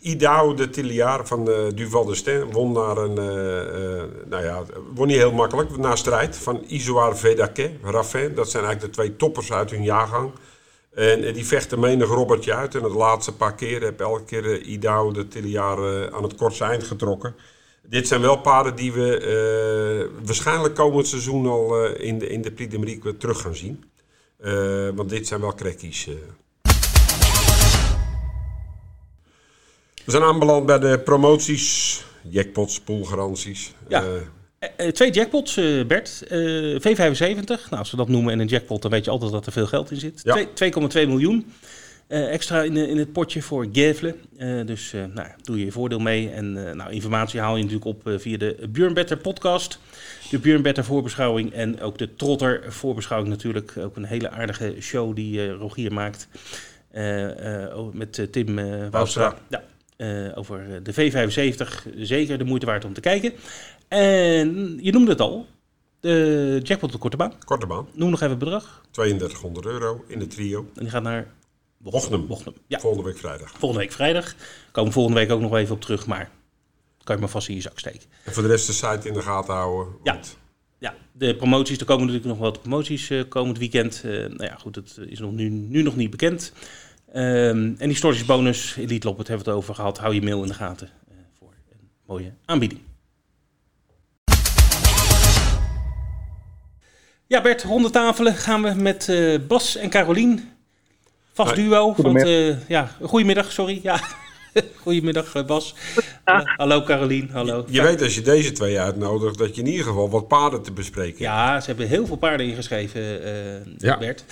[0.00, 3.14] Idao de Tilliard van uh, Duval de Sten won naar een,
[4.28, 4.62] nou ja,
[4.94, 8.34] won niet heel makkelijk, na strijd van Isoar Vedake, Raffin.
[8.34, 10.30] Dat zijn eigenlijk de twee toppers uit hun jaargang.
[10.98, 12.74] En die vechten menig Robertje uit.
[12.74, 16.84] En het laatste paar keer heb elke keer Idao de Tilliard aan het kortste eind
[16.84, 17.34] getrokken.
[17.82, 22.70] Dit zijn wel paarden die we waarschijnlijk komend seizoen al in de, in de Prix
[22.70, 23.84] de Marique terug gaan zien.
[24.94, 26.08] want dit zijn wel crekkies.
[30.04, 33.74] We zijn aanbeland bij de promoties, jackpots, poolgaranties.
[33.88, 34.04] Ja.
[34.60, 36.22] Uh, twee jackpots, uh, Bert.
[36.30, 39.46] Uh, V75, nou, als we dat noemen en een jackpot, dan weet je altijd dat
[39.46, 40.20] er veel geld in zit.
[40.22, 40.46] Ja.
[40.46, 41.52] 2,2 miljoen.
[42.08, 44.14] extra in, in het potje voor Gevle.
[44.66, 46.30] dus nou, doe je je voordeel mee.
[46.30, 49.78] En nou, informatie haal je natuurlijk op via de Björn Better podcast.
[50.30, 53.76] De Björn Better voorbeschouwing en ook de Trotter voorbeschouwing natuurlijk.
[53.76, 56.28] Ook een hele aardige show die Rogier maakt.
[57.92, 58.86] met Tim uh,
[59.48, 59.62] Ja,
[60.34, 61.94] over de V75.
[61.96, 63.32] Zeker de moeite waard om te kijken.
[63.88, 65.46] En je noemde het al,
[66.00, 67.32] de jackpot de korte baan.
[67.44, 67.88] Korte baan.
[67.92, 68.82] Noem nog even het bedrag.
[68.90, 70.58] 3200 euro in de trio.
[70.74, 71.26] En die gaat naar
[71.78, 72.26] Bochum.
[72.66, 72.78] Ja.
[72.78, 73.50] Volgende week vrijdag.
[73.50, 74.34] Volgende week vrijdag.
[74.72, 76.30] Komen volgende week ook nog even op terug, maar
[77.04, 78.08] kan je maar vast in je zak steken.
[78.24, 79.94] En voor de rest de site in de gaten houden.
[80.02, 80.20] Ja.
[80.80, 84.02] Ja, de promoties, er komen natuurlijk nog wat promoties uh, komend weekend.
[84.04, 86.52] Uh, nou ja, goed, het is nog nu, nu nog niet bekend.
[87.14, 89.98] Um, en die storage bonus, Elite Lop, het hebben we het over gehad.
[89.98, 92.80] Hou je mail in de gaten uh, voor een mooie aanbieding.
[97.26, 100.50] Ja, Bert, rondetafelen gaan we met uh, Bas en Carolien.
[101.32, 101.94] Vast duo.
[101.96, 103.80] Want, uh, ja, goedemiddag, sorry.
[103.82, 104.00] Ja.
[104.82, 105.74] Goedemiddag, eh, Bas.
[106.56, 107.28] hallo, Carolien.
[107.32, 107.64] Hallo.
[107.68, 110.72] Je, weet als je deze twee uitnodigt dat je in ieder geval wat paarden te
[110.72, 113.98] bespreken Ja, ze hebben heel veel paarden ingeschreven, uh, ja.
[113.98, 114.24] Bert.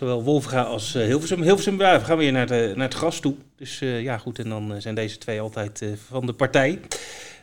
[0.00, 1.42] Zowel Wolfga als uh, Hilversum.
[1.42, 3.34] Hilversum, we gaan weer naar, de, naar het gras toe.
[3.56, 4.38] Dus ja, goed.
[4.38, 6.80] En dan zijn deze twee altijd van de partij.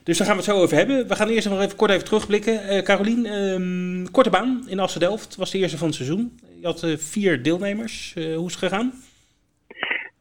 [0.04, 1.08] Dus daar gaan we het zo over hebben.
[1.08, 2.76] We gaan eerst nog even kort even terugblikken.
[2.76, 6.40] Uh, Carolien, um, korte baan in Assen-Delft was de eerste van het seizoen.
[6.60, 8.14] Je had vier deelnemers.
[8.14, 8.94] Hoe is het gegaan?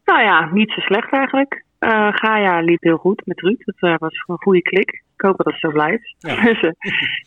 [0.05, 1.65] Nou ja, niet zo slecht eigenlijk.
[2.13, 3.63] Gaia liep heel goed met Ruud.
[3.65, 4.91] Dat was een goede klik.
[4.91, 6.15] Ik hoop dat het zo blijft.
[6.19, 6.35] Ja.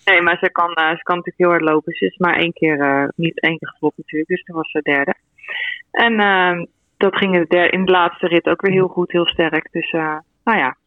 [0.06, 1.94] Nee, maar ze kan, ze kan natuurlijk heel hard lopen.
[1.94, 4.30] Ze is maar één keer, niet één keer geklopt natuurlijk.
[4.30, 5.14] Dus toen was ze derde.
[5.92, 6.16] En
[6.98, 9.68] dat ging in de, in de laatste rit ook weer heel goed, heel sterk.
[9.72, 10.78] Dus nou ja,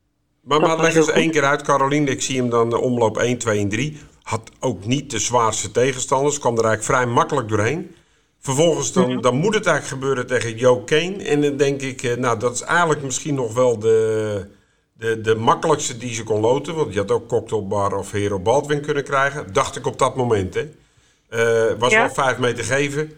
[0.43, 2.11] maar, maar leg eens één keer uit, Caroline.
[2.11, 4.01] Ik zie hem dan de omloop 1, 2 en 3.
[4.23, 6.39] Had ook niet de zwaarste tegenstanders.
[6.39, 7.95] Kwam er eigenlijk vrij makkelijk doorheen.
[8.43, 11.25] Vervolgens dan, dan moet het eigenlijk gebeuren tegen Joe Kane.
[11.25, 14.47] En dan denk ik, eh, nou dat is eigenlijk misschien nog wel de,
[14.93, 16.75] de, de makkelijkste die ze kon loten.
[16.75, 19.53] Want je had ook Cocktailbar of Hero Baldwin kunnen krijgen.
[19.53, 20.55] Dacht ik op dat moment.
[20.55, 20.61] Hè.
[20.61, 23.11] Uh, was wel vijf meter geven.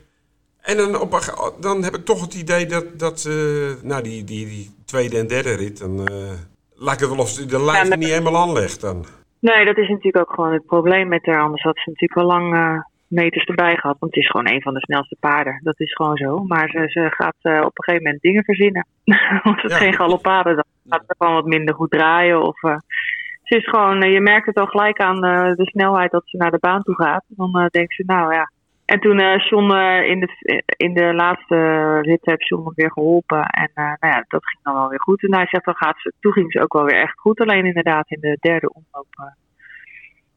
[0.60, 1.20] En dan, op,
[1.60, 5.26] dan heb ik toch het idee dat, dat uh, nou, die, die, die tweede en
[5.26, 5.78] derde rit...
[5.78, 6.08] Dan,
[6.74, 9.04] lijkt het wel of de lijn ja, niet helemaal aanlegt dan.
[9.40, 11.40] Nee, dat is natuurlijk ook gewoon het probleem met haar.
[11.40, 12.78] Anders had ze natuurlijk wel lang uh,
[13.14, 13.96] meters erbij gehad.
[13.98, 15.60] Want het is gewoon een van de snelste paarden.
[15.62, 16.44] Dat is gewoon zo.
[16.44, 18.86] Maar ze, ze gaat uh, op een gegeven moment dingen verzinnen.
[19.42, 19.76] Als het ja.
[19.76, 22.42] geen galopade, dan gaat ze gewoon wat minder goed draaien.
[22.42, 22.76] Of, uh,
[23.42, 25.20] ze is gewoon, je merkt het al gelijk aan
[25.56, 27.24] de snelheid dat ze naar de baan toe gaat.
[27.28, 28.50] Dan denkt ze, nou ja,
[28.84, 29.72] en toen John
[30.02, 31.56] in, de, in de laatste
[32.00, 33.42] rit heb John weer geholpen.
[33.42, 35.22] En nou ja, dat ging dan wel weer goed.
[35.22, 37.40] En hij zegt, dan gaat ze, toen ging ze ook wel weer echt goed.
[37.40, 39.32] Alleen inderdaad in de derde omloop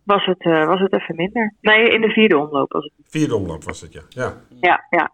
[0.08, 1.54] was, het, was het even minder.
[1.62, 2.94] Nee, in de vierde omloop was het.
[3.08, 4.02] Vierde omloop was het, ja.
[4.10, 4.86] Ja, ja.
[4.90, 5.12] ja.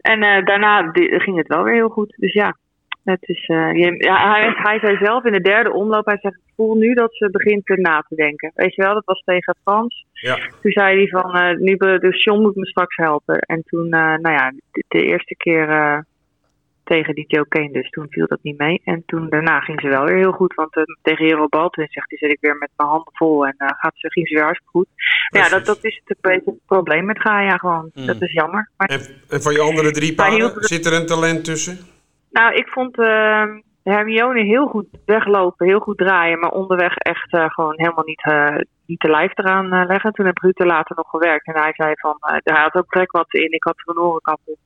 [0.00, 2.14] En daarna ging het wel weer heel goed.
[2.16, 2.56] Dus ja,
[3.04, 6.34] het is, uh, je, ja, hij, hij zei zelf in de derde omloop, hij zegt,
[6.34, 8.50] ik voel nu dat ze begint na te denken.
[8.54, 10.06] Weet je wel, dat was tegen Frans.
[10.12, 10.36] Ja.
[10.60, 13.38] Toen zei hij van, nu, dus John moet me straks helpen.
[13.38, 15.66] En toen, nou ja, de, de eerste keer
[16.84, 18.80] tegen die Joe Kane dus, toen viel dat niet mee.
[18.84, 22.18] En toen daarna ging ze wel weer heel goed, want tegen Hero Baldwin zegt hij,
[22.18, 24.88] zit ik weer met mijn handen vol en gaat ze, ging ze weer hartstikke goed.
[25.28, 27.90] ja, dat, dat is het, een beetje het probleem met Gaia gewoon.
[27.94, 28.06] Mm.
[28.06, 28.70] Dat is jammer.
[28.76, 31.78] Maar, en, en van je andere drie paarden, zit er een talent tussen?
[32.30, 33.44] Nou, ik vond uh,
[33.82, 38.56] Hermione heel goed weglopen, heel goed draaien, maar onderweg echt uh, gewoon helemaal niet, uh,
[38.86, 40.12] niet de lijf eraan uh, leggen.
[40.12, 43.34] Toen heb Ruud later nog gewerkt en hij zei van, hij had ook trek wat
[43.34, 44.58] in, ik had er een orenkap op.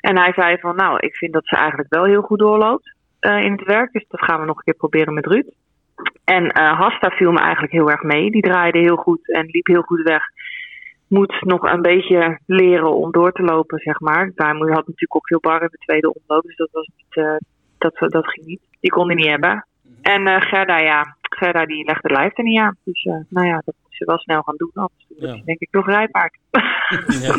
[0.00, 3.52] En hij zei van, nou, ik vind dat ze eigenlijk wel heel goed doorloopt in
[3.52, 5.46] het werk, dus dat gaan we nog een keer proberen met Ruud.
[6.24, 9.82] En Hasta viel me eigenlijk heel erg mee, die draaide heel goed en liep heel
[9.82, 10.22] goed weg
[11.08, 14.32] moet nog een beetje leren om door te lopen, zeg maar.
[14.34, 17.36] Daar had natuurlijk ook heel bar in de tweede omloop, dus dat, was niet, uh,
[17.78, 18.60] dat, dat ging niet.
[18.80, 19.66] Die kon hij niet hebben.
[20.02, 22.76] En uh, Gerda, ja, Gerda die legde de lijf er niet aan.
[22.84, 24.70] Dus uh, nou ja, dat moest ze wel snel gaan doen.
[24.74, 25.44] Anders ja.
[25.44, 26.38] denk ik nog rijpaard.
[27.22, 27.38] ja.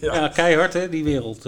[0.00, 0.28] ja.
[0.28, 1.44] keihard hè, die wereld.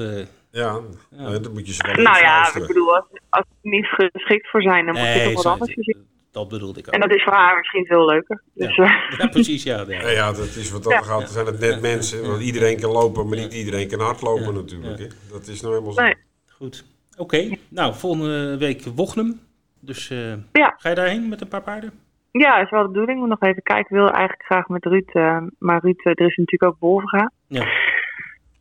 [0.50, 0.80] Ja,
[1.10, 1.38] ja.
[1.38, 4.86] dat moet je zo Nou ja, ik bedoel, als, als ze niet geschikt voor zijn,
[4.86, 6.06] dan moet je toch wat anders zien.
[6.30, 6.94] Dat bedoelde ik ook.
[6.94, 8.42] En dat is voor haar misschien veel leuker.
[8.54, 9.02] Dus, ja.
[9.18, 9.84] ja precies, ja.
[9.88, 11.02] Ja, ja, dat is wat dat ja.
[11.02, 11.30] gaat.
[11.30, 12.26] zijn het net mensen.
[12.26, 14.98] Want iedereen kan lopen, maar niet iedereen kan hardlopen natuurlijk.
[14.98, 15.06] Hè?
[15.30, 16.02] Dat is nou helemaal zo.
[16.02, 16.14] Nee.
[16.48, 16.84] Goed.
[17.16, 17.58] Oké, okay.
[17.68, 19.40] nou, volgende week Wochnum.
[19.80, 21.92] Dus uh, ga je daarheen met een paar paarden?
[22.30, 23.20] Ja, is wel de bedoeling.
[23.20, 23.84] We nog even kijken.
[23.84, 25.10] Ik wil eigenlijk graag met Ruud.
[25.12, 27.32] Uh, maar Ruud, uh, er is natuurlijk ook Wolfga.
[27.46, 27.66] Ja.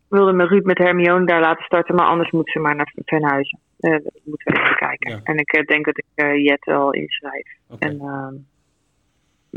[0.08, 1.96] We wilden met Ruud met Hermione daar laten starten.
[1.96, 3.60] Maar anders moet ze maar naar Venhuizen.
[3.80, 3.92] Uh,
[4.24, 5.22] moeten we even kijken.
[5.24, 7.48] En ik denk dat ik Jet wel inschrijf.
[7.70, 7.90] Okay.
[7.90, 8.36] En ehm,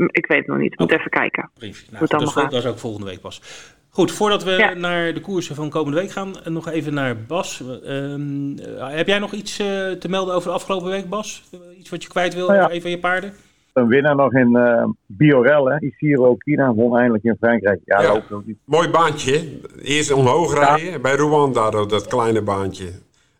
[0.07, 0.73] ik weet het nog niet.
[0.73, 1.49] Ik moet even kijken.
[1.59, 3.41] Nou, dat, is, dat, is, ook volgende week pas.
[3.89, 4.73] Goed, voordat we Ja.
[4.73, 7.63] naar de koersen van komende week gaan, eh, nog even naar Bas.
[7.83, 11.43] Ehm, eh, heb jij nog iets eh, te melden over de afgelopen week, Bas?
[11.51, 12.63] Eh, Iets wat je kwijt wil Nou ja.
[12.63, 13.33] over een van je paarden?
[13.73, 15.79] Een winnaar nog in eh Biorel, hè.
[15.79, 17.79] Isiro Kina won eindelijk in Frankrijk.
[17.85, 18.21] Ja.
[18.65, 19.59] Mooi baantje.
[19.81, 22.85] Eerst omhoog rijden bij Rwanda, dat, kleine baantje.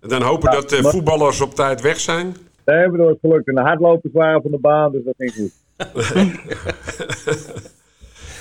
[0.02, 2.36] En dan hopen Ja, dat de maar- voetballers op tijd weg zijn.
[2.64, 3.48] Daar hebben we het gelukt.
[3.48, 5.52] En de hardlopers waren van de baan, dus dat ging goed.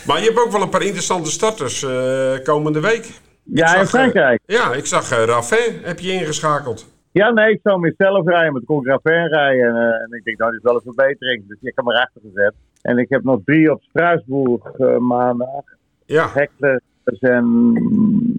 [0.07, 3.11] Maar je hebt ook wel een paar interessante starters eh, komende week.
[3.43, 4.41] Ja, zag, in eh, Frankrijk.
[4.47, 6.87] Ja, ik zag uh, Raffin, heb je ingeschakeld.
[7.13, 8.69] Ja, nee, ik zou mezelf rijden, maar ik
[9.05, 9.67] rijden.
[9.69, 11.49] En, eh, en ik denk, nou, dit is wel een verbetering.
[11.49, 12.55] Dus ik heb hem erachter gezet.
[12.83, 15.63] En ik heb nog drie op Straatsburg eh, maandag.
[16.07, 16.81] Ja, Hekler
[17.21, 17.75] en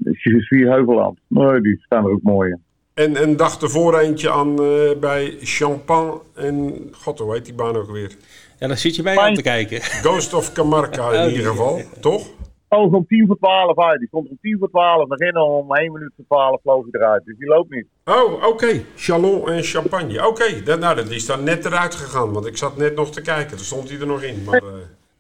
[0.04, 1.20] Jussie Heuveland.
[1.28, 2.62] Nee, die staan er ook mooi in.
[2.94, 6.74] en een dag ervoor eentje aan eh, bij Champagne en...
[6.92, 8.16] God, hoe heet die baan ook weer?
[8.60, 9.28] Ja, daar zit je bij Fijn.
[9.28, 9.82] aan te kijken.
[9.82, 12.28] Ghost of Camarca in Oh, ieder geval, toch?
[12.76, 14.00] Oh, om tien voor twaalf uit.
[14.00, 15.38] Die komt om tien voor twaalf nog in.
[15.38, 17.26] Om één minuut voor twaalf vloog hij eruit.
[17.26, 17.86] Dus die loopt niet.
[18.06, 18.82] Oh, oké.
[18.96, 20.28] Chalon en Champagne.
[20.28, 22.34] Oké, dat- nou, dat is dan net eruit gegaan.
[22.34, 23.50] Want ik zat net nog te kijken.
[23.56, 24.44] Daar stond hij er nog in.
[24.44, 24.74] Maar, eh,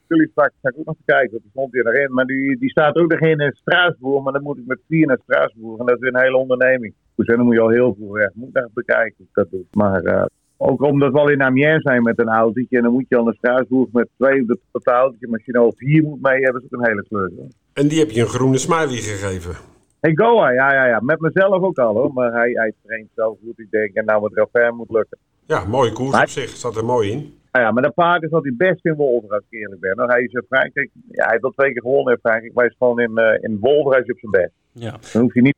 [0.08, 1.40] Jullie straks ga ik ook nog te kijken.
[1.42, 2.14] Die stond hier nog in.
[2.14, 4.24] Maar die, die staat ook nog in in Straatsburg.
[4.24, 5.80] Maar dan moet ik met vier naar Straatsburg.
[5.80, 6.94] En dat is weer een hele onderneming.
[7.16, 8.30] Dus dan moet je al heel veel weg.
[8.34, 9.64] Moet ik nog bekijken ik dat doe.
[9.72, 10.26] Maar eh,
[10.62, 12.78] ook omdat we al in Amiens zijn met een autootje.
[12.78, 15.28] En dan moet je al naar Straatsburg met twee op het- op het autootje.
[15.28, 17.32] Maar als je nou op vier moet mee hebben, is ook een hele kleur.
[17.74, 19.56] en die heb je een groene smiley gegeven.
[20.00, 21.00] Hey, Goa, ja, ja, ja.
[21.00, 22.14] Met mezelf ook al hoor.
[22.14, 23.60] Maar hij, hij traint zo goed.
[23.60, 25.18] Ik denk, en nou met Rafael moet lukken.
[25.46, 26.50] Ja, mooie koers Maar- op zich.
[26.50, 27.18] Zat er mooi in.
[27.52, 29.96] Nou ja, maar dat paard is wat hij best in Wolver, als ik eerlijk ben.
[29.96, 32.64] Nou, hij is in Frankrijk, ja, hij heeft al twee keer gewonnen in Frankrijk, maar
[32.64, 34.52] hij is gewoon in, eh in Wolver hij is op zijn best.
[34.72, 34.96] Ja.
[35.14, 35.56] Dan hoeft hij niet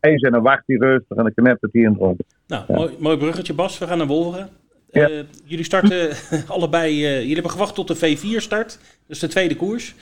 [0.00, 2.22] te lezen en dan wacht hij rustig en dan knept hij in het rond.
[2.52, 3.78] Nou, mooi, mooi bruggetje, Bas.
[3.78, 4.48] We gaan naar Wolveren.
[4.90, 5.08] Ja.
[5.08, 6.10] Eh, jullie starten
[6.56, 7.04] allebei.
[7.04, 8.78] eh, jullie hebben gewacht tot de V4-start.
[9.06, 9.94] Dus de tweede koers.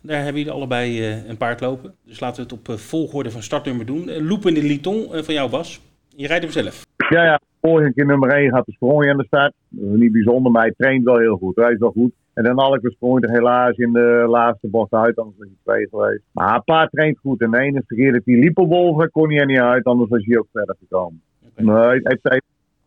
[0.00, 1.94] Daar hebben jullie allebei eh, een paard lopen.
[2.04, 4.08] Dus laten we het op volgorde van startnummer doen.
[4.08, 5.80] Uh, Loop in de Liton van jou, Bas.
[6.16, 6.86] Je rijdt hem zelf.
[7.08, 9.52] Ja, ja, vorige keer nummer 1 gaat de sprong aan de start.
[9.68, 11.56] Dat is niet bijzonder, maar hij traint wel heel goed.
[11.56, 12.12] Hij is wel goed.
[12.34, 15.88] En dan Alke sprong er helaas in de laatste bocht uit, anders was hij twee
[15.88, 16.22] geweest.
[16.32, 17.40] Maar het paard traint goed.
[17.40, 20.24] En de enige keer dat hij liep op kon hij er niet uit, anders was
[20.24, 21.20] hij ook verder gekomen.
[21.64, 22.40] Maar hij, hij zei,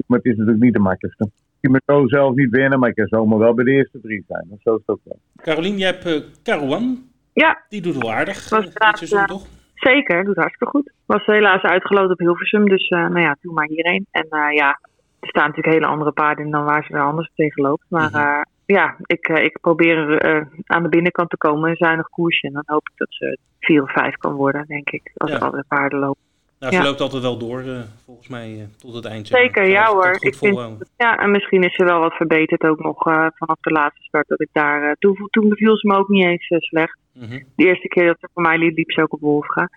[0.07, 1.29] maar het is natuurlijk niet de makkelijkste.
[1.59, 4.23] Je moet zo zelf niet winnen, maar ik kan zomaar wel bij de eerste drie
[4.27, 4.45] zijn.
[4.49, 5.19] Dat zo is het ook wel.
[5.35, 7.03] Carolien, je hebt eh Carouan.
[7.33, 8.49] Ja, Die doet wel aardig.
[8.49, 9.25] Was dit inderdaad, seizoen, ja.
[9.25, 9.45] toch?
[9.75, 10.23] zeker.
[10.23, 10.91] Doet hartstikke goed.
[11.05, 12.69] Was helaas uitgeloot op Hilversum.
[12.69, 14.05] Dus eh, nou ja, doe maar hierheen.
[14.11, 14.79] En eh, ja,
[15.19, 17.85] er staan natuurlijk hele andere paarden in dan waar ze er anders tegen loopt.
[17.87, 18.17] Maar Mhm.
[18.17, 21.69] eh, ja, ik, eh, ik probeer eh, aan de binnenkant te komen.
[21.69, 22.47] Een zuinig koersje.
[22.47, 25.11] En dan hoop ik dat ze vier of vijf kan worden, denk ik.
[25.17, 25.37] Als Ja.
[25.37, 26.21] er andere paarden lopen.
[26.61, 26.85] Nou, ze Ja.
[26.85, 29.27] loopt altijd wel door, eh, volgens mij, eh, tot het eind.
[29.27, 30.15] Zeker, ja het hoor.
[30.19, 30.57] Ik vind,
[30.97, 34.27] ja, en misschien is ze wel wat verbeterd ook nog eh, vanaf de laatste start.
[34.27, 36.97] Dat ik daar, toen, toen beviel ze me ook niet eens slecht.
[37.13, 37.39] Mhm.
[37.55, 39.69] De eerste keer dat ze voor mij liep, liep ze ook op Wolfga.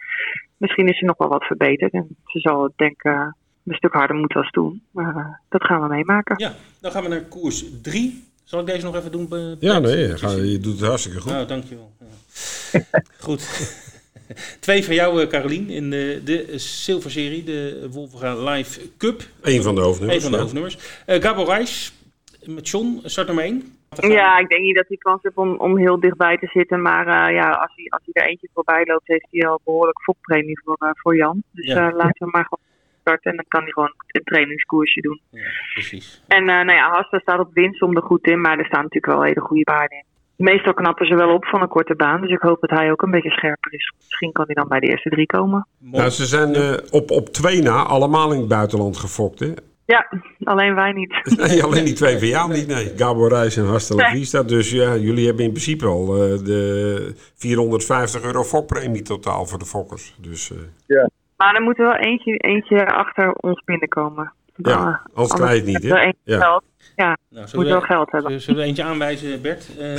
[0.57, 1.93] Misschien is ze nog wel wat verbeterd.
[1.93, 3.05] En ze zal denk ik
[3.65, 4.83] een stuk harder moeten als toen.
[4.91, 6.35] Maar dat gaan we meemaken.
[6.39, 8.25] Ja, dan gaan we naar koers 3.
[8.45, 9.57] Zal ik deze nog even doen?
[9.61, 11.33] Ja, nee, ga- je doet het hartstikke goed.
[11.33, 11.91] Nou, dankjewel.
[12.01, 12.81] Ja.
[13.27, 13.43] Goed.
[14.61, 19.23] Twee van jou, eh, Carolien, in de, de Silver-serie, de Wolverga Live Cup.
[19.43, 20.23] Eén van de Een hoofdnummers.
[20.23, 20.43] van de ja.
[20.43, 20.79] hoofdnummers.
[21.07, 21.93] Eh Gabo Reis
[22.45, 23.77] met John, start nummer 1.
[24.01, 26.83] Ja, ik denk niet dat hij kans heeft om, om heel dichtbij te zitten.
[26.83, 30.01] Maar eh, ja, als hij, als hij er eentje voorbij loopt, heeft hij al behoorlijk
[30.03, 31.43] fokpremie voor, eh, voor Jan.
[31.51, 31.75] Dus Ja.
[31.89, 32.65] eh, laten we hem maar gewoon
[33.01, 33.31] starten.
[33.31, 35.21] En dan kan hij gewoon een trainingskoersje doen.
[35.31, 35.41] Ja,
[35.73, 36.23] precies.
[36.29, 38.41] En eh, nou ja, Hasta staat op winst om er goed in.
[38.41, 40.05] Maar er staan natuurlijk wel hele goede paarden in.
[40.37, 42.21] Meestal knappen ze wel op van een korte baan.
[42.21, 43.93] Dus ik hoop dat hij ook een beetje scherper is.
[43.99, 45.67] Misschien kan hij dan bij de eerste drie komen.
[45.79, 49.53] Nou, ze zijn eh, op, op twee na allemaal in het buitenland gefokt, hè?
[49.87, 50.09] Ja,
[50.45, 51.13] alleen wij niet.
[51.47, 52.93] Nee, alleen die twee van jou niet, nee.
[52.97, 54.19] Gabo Reis en Hasta La Nee.
[54.19, 54.43] Vista.
[54.43, 59.65] Dus ja, jullie hebben in principe al eh, de 450 euro fokpremie totaal voor de
[59.65, 60.15] fokkers.
[60.21, 60.51] Dus
[60.87, 61.05] eh,
[61.37, 64.33] Maar er moet er wel eentje, eentje achter ons binnenkomen.
[64.57, 66.13] ja, anders krijg je het niet, hè?
[66.25, 66.39] Ja.
[66.41, 66.63] geld.
[66.97, 68.41] Ja, Nou, moet wel we, geld hebben.
[68.41, 69.67] zullen- we eentje aanwijzen, Bert?
[69.79, 69.95] Eh,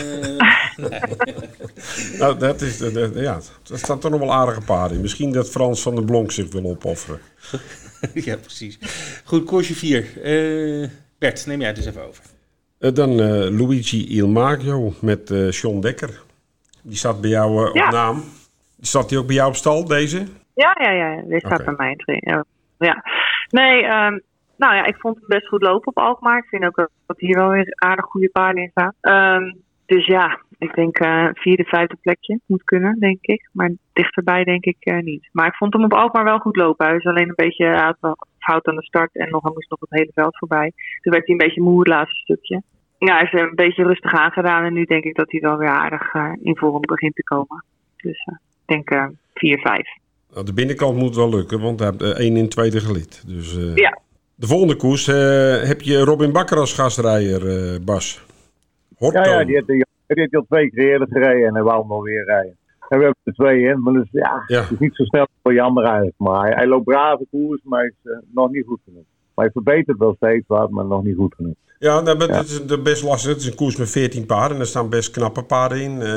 [2.19, 2.79] Nou, dat is,
[3.13, 3.39] ja,
[3.71, 5.01] er staan toch nog wel aardige paarden in.
[5.01, 7.19] Misschien dat Frans van der Blonk zich wil opofferen.
[8.13, 8.79] ja, precies.
[9.25, 10.05] Goed, koersje 4.
[11.19, 12.23] Bert, neem jij het eens even over.
[12.79, 16.21] Eh, dan eh, Luigi Il Maggio met eh John Dekker.
[16.81, 17.85] Die staat bij jou eh, Ja.
[17.85, 18.23] op naam.
[18.81, 20.17] Staat die ook bij jou op stal, deze?
[20.53, 21.21] Ja, ja, ja.
[21.27, 22.45] Dit staat bij mij ja.
[22.79, 23.03] ja.
[23.49, 24.19] Nee, ehm,
[24.57, 26.37] nou ja, ik vond het best goed lopen op Alkmaar.
[26.37, 28.93] Ik vind ook dat hier wel weer aardig goede paarden in staan.
[29.01, 29.53] Ehm,
[29.85, 33.49] dus ja, ik denk eh vierde, vijfde plekje moet kunnen, denk ik.
[33.51, 35.29] Maar dichterbij denk ik eh, niet.
[35.31, 36.85] Maar ik vond hem op Alkmaar wel goed lopen.
[36.85, 37.95] Hij is alleen een beetje
[38.39, 40.71] fout aan de start en nog, hij moest nog het hele veld voorbij.
[41.01, 42.61] Toen werd hij een beetje moe het laatste stukje.
[42.97, 45.69] Ja, hij is een beetje rustig aangedaan en nu denk ik dat hij wel weer
[45.69, 47.63] aardig eh, in vorm begint te komen.
[47.97, 49.87] Dus ik denk eh, 4, 5.
[50.33, 53.23] Nou, de binnenkant moet wel lukken, want hij heeft één in tweede gelid.
[53.27, 54.03] Dus, Ja.
[54.35, 55.15] De volgende koers eh,
[55.67, 58.25] heb je Robin Bakker als gastrijder, eh, Bas.
[58.97, 59.19] Horto.
[59.19, 61.87] Ja, ja, die heeft, die heeft al twee keer eerder gereden en hij wou hem
[61.87, 62.57] nog weer rijden.
[62.89, 64.61] En we hebben er twee in, maar dus, ja, Ja.
[64.61, 66.15] het is niet zo snel voor jammer eigenlijk.
[66.17, 69.03] Maar hij, hij loopt brave koers, maar hij is eh, nog niet goed genoeg.
[69.35, 71.53] Maar hij verbetert wel steeds wat, maar nog niet goed genoeg.
[71.79, 73.31] Ja, nou, maar het is de best lastig.
[73.31, 75.91] Het is een koers met 14 paarden en er staan best knappe paarden in.
[76.01, 76.07] Eh,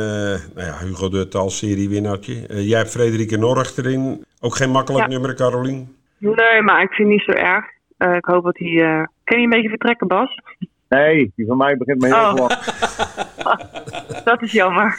[0.55, 2.47] nou ja, Hugo Dut als seriewinnaartje.
[2.47, 4.25] Eh, jij hebt Frederike Norg erin.
[4.41, 5.11] Ook geen makkelijk Ja.
[5.13, 5.97] nummer, Carolien.
[6.19, 7.65] Nee, maar ik vind het niet zo erg.
[7.99, 8.83] Eh, ik hoop dat hij...
[8.83, 10.41] eh Kan je een beetje vertrekken, Bas?
[10.89, 12.49] Nee, die van mij begint me heel Oh.
[14.25, 14.99] Dat is jammer.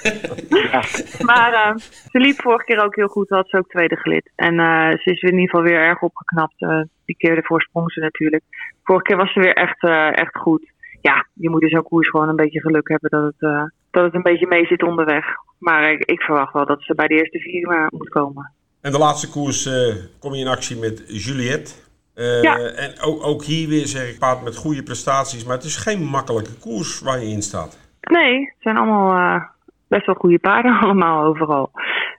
[1.29, 1.75] maar eh,
[2.11, 3.29] ze liep vorige keer ook heel goed.
[3.29, 4.31] Had ze ook tweede gelid.
[4.35, 6.59] En eh, ze is in ieder geval weer erg opgeknapt.
[7.05, 8.43] die keer ervoor sprong ze natuurlijk.
[8.89, 10.71] Vorige keer was ze weer echt, eh, echt goed.
[11.01, 14.03] Ja, je moet in zo'n koers gewoon een beetje geluk hebben dat het, eh, dat
[14.03, 15.25] het een beetje mee zit onderweg.
[15.59, 18.53] Maar ik, ik verwacht wel dat ze bij de eerste vier moet komen.
[18.81, 21.73] En de laatste koers eh, kom je in actie met Juliette.
[22.19, 22.57] Eh, Ja.
[22.57, 25.45] En ook, ook hier weer zeg ik, paard met goede prestaties.
[25.45, 27.79] Maar het is geen makkelijke koers waar je in staat.
[28.01, 29.43] Nee, het zijn allemaal eh,
[29.87, 31.71] best wel goede paarden allemaal overal.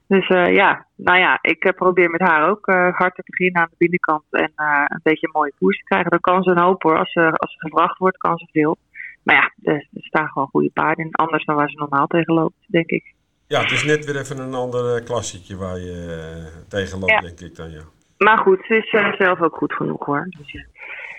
[0.06, 3.74] Dus eh, ja, nou ja, ik probeer met haar ook hard te beginnen aan de
[3.78, 4.52] binnenkant en
[4.86, 6.10] een beetje een mooie koers te krijgen.
[6.10, 6.98] Dan kan ze een hoop hoor.
[6.98, 8.76] Als ze, als ze gevraagd wordt, kan ze veel.
[9.22, 11.12] Maar ja, er, er staan gewoon goede paarden in.
[11.14, 13.14] Anders dan waar ze normaal tegen loopt, denk ik.
[13.46, 17.20] Ja, het is net weer even een ander klassetje waar je tegen loopt, Ja.
[17.20, 17.80] denk ik dan, ja.
[18.24, 20.26] Maar goed, ze is eh, zelf ook goed genoeg hoor.
[20.38, 20.60] Dus, ja.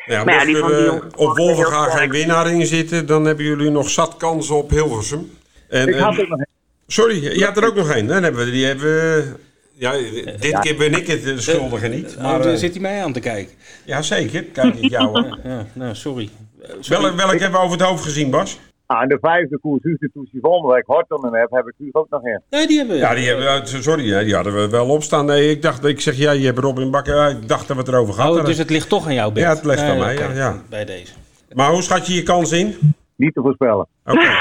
[0.05, 3.25] Ja, Maar ja, mocht die er van eh, op Wolvenga geen winnaar in zitten, dan
[3.25, 5.31] hebben jullie nog zat kansen op Hilversum.
[5.69, 6.39] En, Ik eh, had ook nog
[6.87, 8.07] sorry, je had er ook nog één.
[8.07, 9.35] Dan hebben we die hebben we-
[9.73, 9.91] Ja,
[10.39, 12.17] dit keer ben ik het de schuldige niet.
[12.21, 13.53] Maar, eh, zit hij mij aan te kijken?
[13.85, 14.43] ja, zeker.
[14.43, 15.21] Kijk ik jou.
[15.23, 15.29] hè.
[15.49, 16.29] Ja, nou, sorry.
[16.61, 17.01] Eh, sorry.
[17.01, 18.59] Welk, welk hebben we over het hoofd gezien, Bas?
[18.91, 21.73] Ah, en de vijfde koers, Huus de Toesivon, waar ik Horton in heb, heb ik
[21.77, 22.41] Huus ook nog in.
[22.49, 23.01] Nee, die hebben we.
[23.01, 25.25] Ja, die hebben we, sorry, hè, die hadden we wel opstaan.
[25.25, 27.15] Nee, ik dacht, ik zeg, ja, je hebt Robin Bakker.
[27.15, 29.33] Ja, ik dacht dat we het erover gehad Oh, dus het ligt toch aan jou,
[29.33, 29.45] Bert?
[29.45, 30.61] Ja, het ligt aan Nee, mij, ja, ja.
[30.69, 31.13] Bij deze.
[31.53, 32.93] Maar hoe schat je je kans in?
[33.15, 33.87] Niet te voorspellen.
[34.05, 34.29] Oké.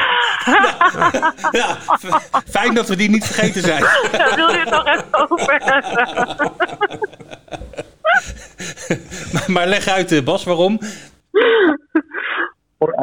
[1.50, 1.76] Ja,
[2.46, 3.80] fijn dat we die niet vergeten zijn.
[4.12, 6.52] Daar wil je het nog even over hebben.
[9.32, 10.80] maar, maar leg uit, eh, Bas, waarom?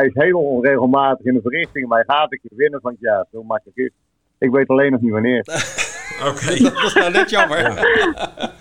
[0.07, 3.25] Is heel onregelmatig in de verrichting, maar hij gaat een keer winnen van het jaar.
[3.31, 3.91] Zo makkelijk is.
[4.37, 5.39] Ik weet alleen nog niet wanneer.
[6.29, 6.63] Oké.
[6.63, 7.57] Dat is nou net jammer.
[7.57, 8.53] Ja,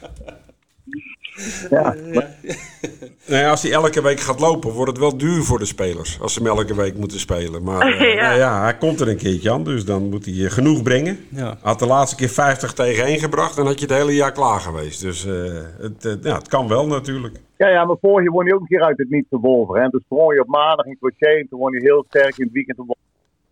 [1.70, 6.20] Nou ja, als hij elke week gaat lopen, wordt het wel duur voor de spelers.
[6.20, 7.62] Als ze hem elke week moeten spelen.
[7.62, 8.27] Maar eh, Ja.
[8.27, 11.18] nou ja, hij komt er een keertje aan, dus dan moet hij eh, genoeg brengen.
[11.29, 11.59] Ja.
[11.62, 14.61] Had de laatste keer 50 tegen 1 gebracht, dan had je het hele jaar klaar
[14.61, 15.01] geweest.
[15.01, 15.33] Dus eh,
[15.79, 17.37] het, eh, ja, het kan wel natuurlijk.
[17.57, 19.77] ja, ja, maar vorig jaar won hij ook een keer uit het niet te Wolver.
[19.77, 22.44] En toen sprong je op maandag in Crochet en toen won hij heel sterk in
[22.44, 22.79] het weekend.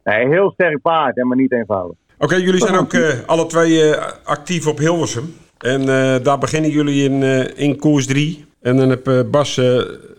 [0.04, 1.96] Nee, heel sterk paard, hè, maar niet eenvoudig.
[2.18, 5.34] Oké, jullie zijn ook eh, alle twee eh, actief op Hilversum.
[5.72, 8.44] En eh, daar beginnen jullie in, eh, in koers 3.
[8.60, 9.60] En dan heb eh, Bas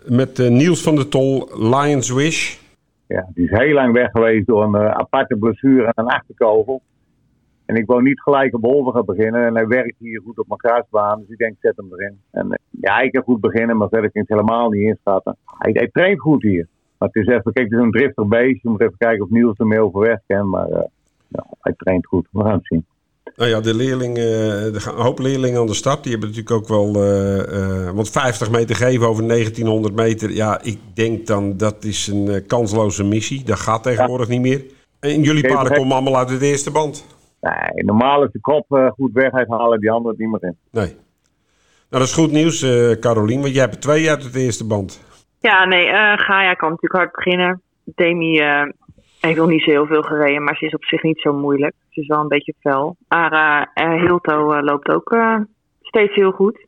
[0.06, 2.58] met Niels van der Tol Lions Wish.
[3.06, 6.82] Ja, die is heel lang weg geweest door een aparte blessure aan een achterkogel.
[7.66, 9.46] En ik wou niet gelijk op Wolver gaan beginnen.
[9.46, 11.18] En hij werkt hier goed op mijn kruisbaan.
[11.18, 12.18] Dus ik denk, zet hem erin.
[12.30, 15.36] En ja, ik kan goed beginnen, maar verder kan ik het helemaal niet inschatten.
[15.44, 16.66] Hij, hij traint goed hier.
[16.98, 18.62] Maar het is even, kijk, het is een driftig beest.
[18.62, 20.48] Je moet even kijken of Niels ermee overweg kan.
[20.48, 20.68] Maar
[21.28, 22.28] ja, hij traint goed.
[22.30, 22.84] We gaan het zien.
[23.36, 26.02] Nou ja, de leerlingen, eh, er gaan een hoop leerlingen aan de start.
[26.02, 26.94] Die hebben natuurlijk ook wel.
[27.02, 30.30] eh, eh, want 50 meter geven over 1900 meter.
[30.30, 33.44] Ja, ik denk dan dat is een eh, kansloze missie.
[33.44, 34.64] Dat gaat tegenwoordig niet meer.
[35.00, 37.06] En jullie paarden het- komen allemaal uit de eerste band.
[37.40, 39.30] Nee, normaal is de kop eh, goed weg.
[39.32, 40.56] Hij halen die anderen het niet meer in.
[40.70, 40.86] Nee.
[40.86, 40.96] Nou,
[41.88, 43.40] dat is goed nieuws, eh Carolien.
[43.40, 45.00] Want jij hebt er twee uit de eerste band.
[45.40, 47.62] Ja, nee, eh Gaia kan natuurlijk hard beginnen.
[47.84, 48.62] Demi eh,
[49.26, 51.74] heeft nog niet zo heel veel gereden, maar ze is op zich niet zo moeilijk.
[51.90, 52.96] Ze is wel een beetje fel.
[53.08, 53.32] Maar
[53.74, 55.36] eh, Hilto eh, loopt ook eh,
[55.82, 56.64] steeds heel goed.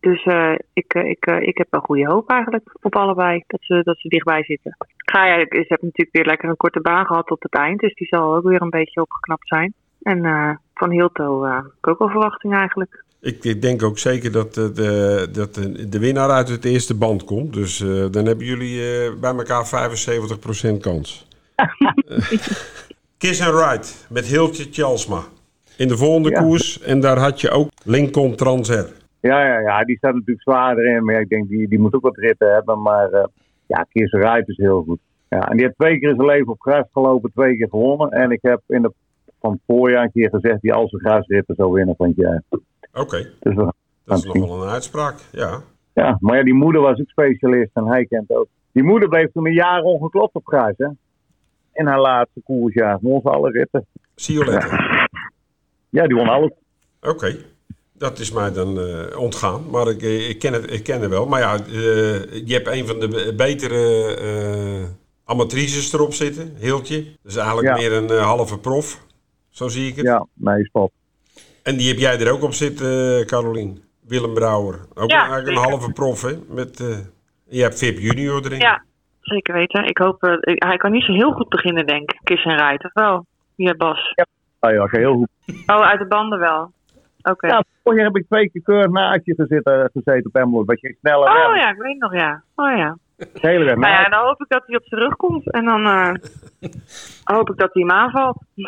[0.00, 0.26] Dus
[0.72, 4.44] ik, ik, ik heb wel goede hoop eigenlijk op allebei, dat ze, dat ze dichtbij
[4.44, 4.76] zitten.
[4.96, 8.06] Gaia is, heeft natuurlijk weer lekker een korte baan gehad tot het eind, dus die
[8.06, 9.74] zal ook weer een beetje opgeknapt zijn.
[10.02, 10.20] En
[10.74, 13.04] van Hilto heb ik ook wel verwachting eigenlijk.
[13.20, 17.24] Ik, ik denk ook zeker dat, de, dat de, de winnaar uit het eerste band
[17.24, 17.52] komt.
[17.52, 17.78] Dus
[18.10, 18.80] dan hebben jullie
[19.20, 19.90] bij elkaar
[20.76, 21.26] 75% kans.
[23.18, 25.22] Kiss and Ride met Hiltje Tjalsma.
[25.76, 26.40] In de volgende Ja.
[26.40, 26.80] koers.
[26.82, 28.92] En daar had je ook Lincoln Transer.
[29.20, 31.04] Ja, ja, ja, die staat natuurlijk zwaarder in.
[31.04, 32.82] Maar ja, ik denk, die, die moet ook wat ritten hebben.
[32.82, 33.24] Maar eh
[33.66, 34.98] ja, Kies Rijt is heel goed.
[35.28, 38.10] Ja, en die heeft twee keer in zijn leven op gras gelopen, twee keer gewonnen.
[38.10, 38.92] En ik heb in de,
[39.40, 42.42] van het voorjaar een keer gezegd, die al zijn grasritten zou winnen van het jaar.
[42.92, 43.74] Oké, Dus dat
[44.06, 44.46] is het nog zien.
[44.48, 45.14] wel een uitspraak.
[45.32, 45.60] Ja.
[45.92, 48.46] Ja, maar ja, die moeder was ook specialist en hij kent ook.
[48.72, 50.86] Die moeder bleef toen een jaar ongeklopt op gras, hè.
[51.74, 52.98] In haar laatste koersjaar.
[53.00, 53.86] Won ze alle ritten.
[54.14, 55.08] Zie je letter.
[55.88, 56.50] Ja, die won alles.
[57.00, 57.36] Oké.
[57.92, 61.10] Dat is mij dan eh, ontgaan, maar ik, eh, ik, ken het, ik ken het
[61.10, 61.26] wel.
[61.26, 61.66] Maar ja, eh,
[62.46, 64.88] je hebt een van de be- betere eh
[65.24, 67.04] amatrices erop zitten, Hiltje.
[67.22, 67.74] Dus eigenlijk Ja.
[67.74, 69.06] meer een halve prof,
[69.50, 70.04] zo zie ik het.
[70.04, 70.92] Ja, nee, spot.
[71.62, 73.82] En die heb jij er ook op zitten, Carolien.
[74.00, 74.80] Willem Brouwer.
[74.94, 76.38] Ook Ja, eigenlijk een halve prof, hè?
[76.48, 76.98] Met, eh,
[77.48, 78.58] je hebt Vip Junior erin.
[78.58, 78.84] Ja,
[79.26, 79.84] zeker weten.
[79.84, 82.20] Ik hoop, eh, hij kan niet zo heel goed beginnen, denk ik.
[82.22, 83.26] Kiss en Rijt, of wel?
[83.54, 84.14] Ja, Bas.
[84.60, 85.28] Oh ja, heel goed.
[85.66, 86.72] Oh, uit de banden wel.
[87.22, 87.46] Oké.
[87.46, 90.68] Ja, vorig jaar heb ik twee keer keurig naast je gezeten, gezeten op Emmeloord.
[90.68, 92.42] Dat je sneller Oh ja, ik weet nog, ja.
[92.54, 92.96] Oh ja.
[93.32, 95.50] Hele weg Nou ja, dan hoop ik dat hij op zijn rug komt.
[95.52, 96.14] En dan eh,
[97.24, 98.36] hoop ik dat hij hem aanvalt.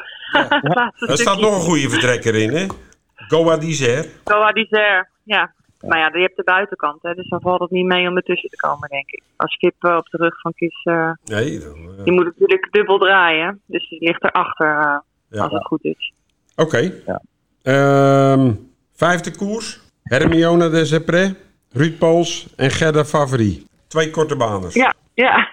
[0.62, 2.66] Laatste Er staat nog een goede vertrekker in, hè?
[3.14, 4.06] Goa Dizer.
[4.24, 5.52] Goa Dizer, ja.
[5.88, 8.50] Maar ja, je hebt de buitenkant, hè, dus dan valt het niet mee om ertussen
[8.50, 9.22] te komen, denk ik.
[9.36, 12.68] Als Kip eh, op de rug van Kies, eh, Nee, dan, eh, die moet natuurlijk
[12.72, 13.60] dubbel draaien.
[13.66, 14.98] Dus die ligt erachter eh
[15.30, 15.42] Ja.
[15.42, 16.12] als het goed is.
[16.56, 16.92] Oké.
[17.06, 17.20] Ja.
[17.62, 18.52] Ehm,
[18.94, 19.80] vijfde koers.
[20.02, 21.34] Hermione de Zepré,
[21.72, 23.66] Ruud Pools en Gerda Favori.
[23.88, 24.74] Twee korte baners.
[24.74, 25.48] Ja, ja.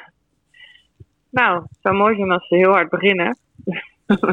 [1.29, 3.37] Nou, het zou mooi zijn als ze heel hard beginnen.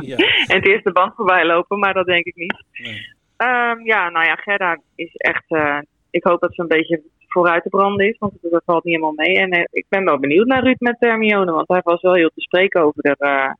[0.00, 0.16] Ja.
[0.16, 2.64] en het eerste band voorbij lopen, maar dat denk ik niet.
[2.72, 3.06] Nee.
[3.36, 5.44] Ehm, ja, nou ja, Gerda is echt.
[5.48, 5.78] eh,
[6.10, 9.26] ik hoop dat ze een beetje vooruit te branden is, want dat valt niet helemaal
[9.26, 9.38] mee.
[9.38, 12.30] En eh, ik ben wel benieuwd naar Ruud met Hermione, want hij was wel heel
[12.34, 13.14] te spreken over de.
[13.18, 13.50] eh,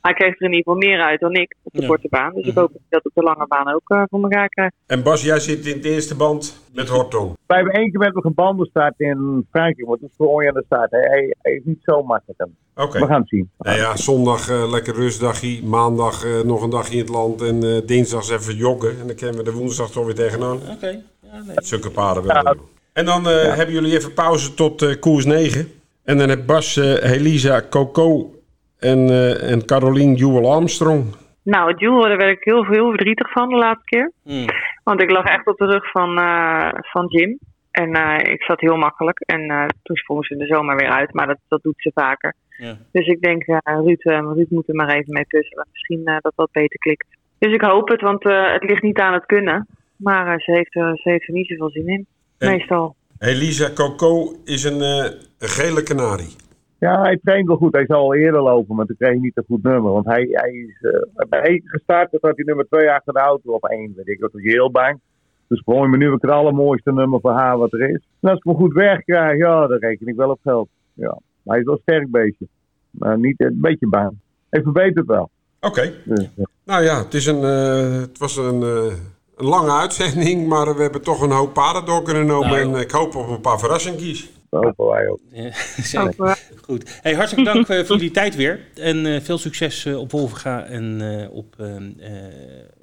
[0.00, 1.86] hij kreeg er in ieder geval meer uit dan ik op de Ja.
[1.86, 2.34] korte baan.
[2.34, 2.58] Dus ik Mhm.
[2.60, 4.74] hoop dat dat op de lange baan ook eh, voor elkaar krijgt.
[4.86, 7.36] En Bas, jij zit in de eerste band met Horton.
[7.46, 10.62] Wij hebben één keer met een bandenstart in Frankrijk, maar het is voor Onja de
[10.66, 10.90] start.
[10.90, 12.48] Hij, hij, is niet zo makkelijk.
[12.76, 12.98] Oké.
[12.98, 13.50] We gaan het zien.
[13.58, 15.62] Nou ja, zondag eh, lekker rustdagje.
[15.64, 17.42] Maandag eh, nog een dagje in het land.
[17.42, 18.90] En eh dinsdags even joggen.
[19.00, 20.56] En dan kunnen we de woensdag toch weer tegenaan.
[20.74, 21.02] Oké.
[21.32, 21.56] Ja, nee.
[21.56, 22.42] Zulke paden wel.
[22.42, 22.60] doen.
[22.92, 25.68] En dan eh, hebben jullie even pauze tot eh, koers 9.
[26.04, 28.34] En dan heb Bas, eh, Helisa, Coco
[28.78, 31.14] en, eh en Carolien Jewel Armstrong.
[31.42, 34.12] Nou, het duel, daar werd ik heel, heel verdrietig van de laatste keer.
[34.24, 34.44] Mm.
[34.84, 37.38] Want ik lag echt op de rug van, eh, van Jim.
[37.70, 39.20] En eh, ik zat heel makkelijk.
[39.20, 41.12] En eh, toen sprong ze er zomaar weer uit.
[41.12, 42.34] Maar dat, dat doet ze vaker.
[42.56, 42.76] Ja.
[42.92, 45.66] Dus ik denk, eh, Ruud, Ruud moet er maar even mee puzzelen.
[45.72, 47.06] Misschien eh, dat dat beter klikt.
[47.38, 49.66] Dus ik hoop het, want eh, het ligt niet aan het kunnen.
[49.96, 52.06] Maar eh, ze, heeft er, ze heeft er niet zoveel zin in.
[52.38, 52.94] En- Meestal.
[53.18, 55.04] Elisa Coco is een, eh,
[55.38, 56.36] een gele kanarie.
[56.78, 57.72] Ja, hij traint wel goed.
[57.74, 59.92] Hij zou al eerder lopen, maar toen kreeg hij niet een goed nummer.
[59.92, 63.18] Want hij, hij is eh, bij één gestart, toen had hij nummer twee achter de
[63.18, 63.92] auto op één.
[63.96, 65.00] Weet ik, dat was hij heel bang.
[65.48, 68.00] Dus gewoon me nu het allermooiste nummer voor haar wat er is.
[68.20, 70.68] En als ik hem goed wegkrijg, ja, dan reken ik wel op geld.
[70.92, 71.18] Ja.
[71.42, 72.46] Maar hij is wel een sterk beestje.
[72.90, 74.12] Maar niet een beetje bang.
[74.48, 75.30] Hij verbetert wel.
[75.60, 75.92] Oké.
[76.04, 78.96] Dus, eh, Nou ja, het, is een, eh, het was een, eh, een
[79.36, 80.46] lange uitzending.
[80.48, 82.48] Maar we hebben toch een hoop paden door kunnen lopen.
[82.50, 84.28] Nou, en ik hoop op een paar verrassingjes.
[84.50, 85.20] dat hopen wij ook.
[85.30, 86.10] Ja,
[86.66, 86.98] Goed.
[87.02, 88.60] Hey, hartelijk dank eh, voor jullie tijd weer.
[88.74, 91.82] En eh, veel succes eh, op Wolvenga en eh, op, eh, eh,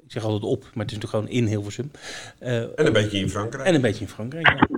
[0.04, 1.90] ik zeg altijd op, maar het is natuurlijk gewoon in Hilversum.
[2.38, 3.66] Eh, En een beetje in Frankrijk.
[3.66, 4.68] en een beetje in Frankrijk, ja.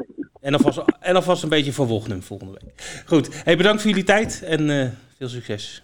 [0.40, 3.02] En alvast, en alvast een beetje voor Wognum volgende week.
[3.06, 3.28] Goed.
[3.44, 5.82] Hey, bedankt voor jullie tijd en eh, veel succes.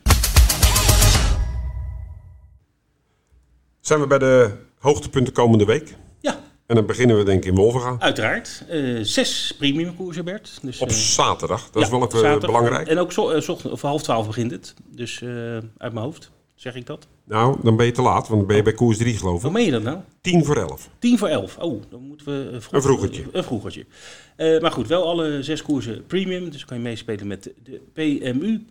[3.80, 4.50] Zijn we bij de
[4.82, 5.94] hoogtepunten komende week.
[6.20, 7.96] Ja, En dan beginnen we denk ik in Wolvenga.
[7.98, 8.64] uiteraard.
[8.68, 10.58] Eh, zes premium koersen, Bert.
[10.62, 11.70] Dus, Op eh, zaterdag.
[11.70, 12.46] Dat is wel even zaterdag.
[12.50, 12.88] belangrijk.
[12.88, 14.74] En ook zo, eh, of half twaalf begint het.
[14.90, 15.22] Dus
[15.78, 17.06] uit mijn hoofd zeg ik dat.
[17.24, 18.28] Nou, dan ben je te laat.
[18.28, 19.56] Want dan ben je bij koers 3 geloof Hoe ik.
[19.56, 19.98] meen je dat nou?
[20.20, 20.88] 10 voor 11.
[20.98, 21.56] Tien voor elf.
[21.58, 22.60] Oh, dan moeten we...
[22.60, 23.24] vroeg- Een vroegertje.
[23.32, 23.86] Een vroegertje.
[24.60, 26.50] Maar goed, wel alle zes koersen premium.
[26.50, 28.66] Dus kan je meespelen met de, PMU.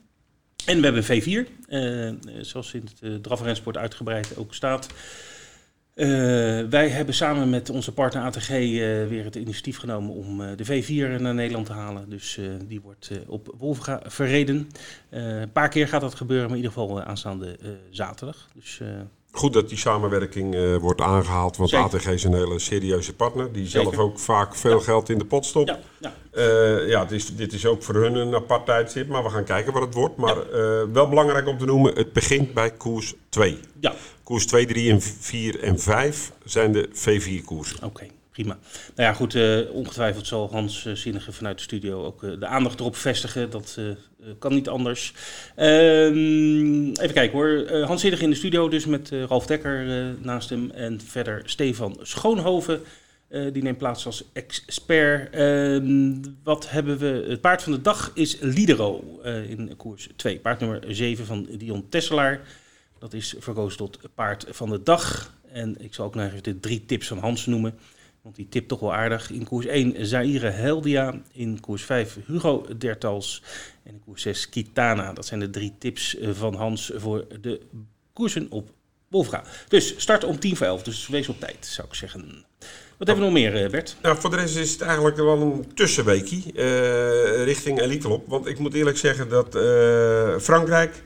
[0.66, 1.48] En we hebben V4.
[1.68, 3.26] eh, eh, zoals in het
[3.66, 4.88] uh, uitgebreid ook staat.
[5.94, 6.08] Eh,
[6.70, 8.58] wij hebben samen met onze partner ATG eh,
[9.08, 12.10] weer het initiatief genomen om eh, de V4 naar Nederland te halen.
[12.10, 14.70] Dus die wordt op Wolfga verreden.
[15.10, 17.58] Een paar keer gaat dat gebeuren, maar in ieder geval aanstaande
[17.90, 18.48] zaterdag.
[18.54, 18.82] Dus
[19.34, 21.58] Goed dat die samenwerking wordt aangehaald.
[21.58, 21.86] Want Zeker.
[21.86, 23.52] ATG is een hele serieuze partner.
[23.52, 23.94] Die Zeker.
[23.94, 25.70] zelf ook vaak veel geld in de pot stopt.
[26.00, 29.08] ja, ja, ja, het is, dit is ook voor hun een apart tijdstip.
[29.08, 30.18] Maar we gaan kijken wat het wordt.
[30.18, 30.36] Maar
[30.92, 31.96] wel belangrijk om te noemen.
[31.96, 33.60] Het begint bij koers 2.
[33.80, 33.94] ja,
[34.32, 37.84] Koers 2, 3 en 4 en 5 zijn de V4 koersen.
[37.84, 38.58] Oké, prima.
[38.96, 42.46] Nou ja, goed, eh, ongetwijfeld zal Hans eh, Zinnige vanuit de studio ook eh, de
[42.46, 43.50] aandacht erop vestigen.
[43.50, 43.80] Dat
[44.40, 45.14] kan niet anders.
[45.56, 47.84] Ehm, even kijken hoor.
[47.86, 49.86] Hans Zinnige in de studio, dus met Ralf Dekker
[50.22, 50.72] naast hem.
[50.72, 52.82] En verder Stefan Schoonhoven.
[53.54, 55.34] die neemt plaats als expert.
[55.34, 56.14] Ehm,
[56.44, 57.26] wat hebben we?
[57.30, 60.40] Het paard van de dag is Lidero in koers 2.
[60.40, 62.42] Paard nummer 7 van Dion Tesselaar.
[63.02, 65.34] Dat is verkozen tot paard van de dag.
[65.52, 67.80] En ik zal ook nog even de drie tips van Hans noemen.
[68.22, 69.32] Want die tip toch wel aardig.
[69.32, 71.22] In koers 1 Zaire Heldia.
[71.32, 73.44] In koers 5 Hugo Dertals.
[73.84, 75.14] En in koers 6 Kitana.
[75.14, 77.62] Dat zijn de drie tips eh, van Hans voor de
[78.14, 78.70] koersen op
[79.08, 79.44] Wolfga.
[79.68, 80.84] Dus start om 10 voor 11.
[80.84, 82.46] Dus wees op tijd, zou ik zeggen.
[82.98, 83.96] Wat hebben we nog meer, eh, Bert?
[84.02, 88.28] Nou, voor de rest is het eigenlijk wel een tussenweekie uh, richting Elite Lop.
[88.28, 89.50] Want ik moet eerlijk zeggen dat
[90.44, 91.04] Frankrijk,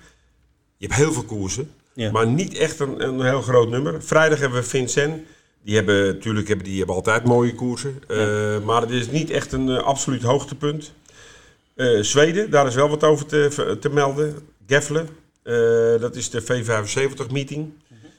[0.77, 2.11] je hebt heel veel koersen, ja.
[2.11, 4.03] maar niet echt een, een heel groot nummer.
[4.03, 5.23] Vrijdag hebben we Vincent.
[5.63, 8.01] Die hebben natuurlijk hebben, die hebben altijd mooie koersen.
[8.07, 8.59] Ja.
[8.59, 10.93] Maar het is niet echt een absoluut hoogtepunt.
[12.01, 14.35] Zweden, daar is wel wat over te, te melden.
[14.67, 15.09] Geffelen,
[15.99, 17.73] dat is de V75 meeting.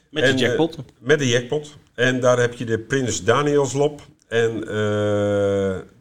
[0.09, 0.77] Met de jackpot.
[0.99, 1.75] met de jackpot.
[1.93, 4.01] En daar heb je de Prins Danielslop.
[4.27, 4.59] En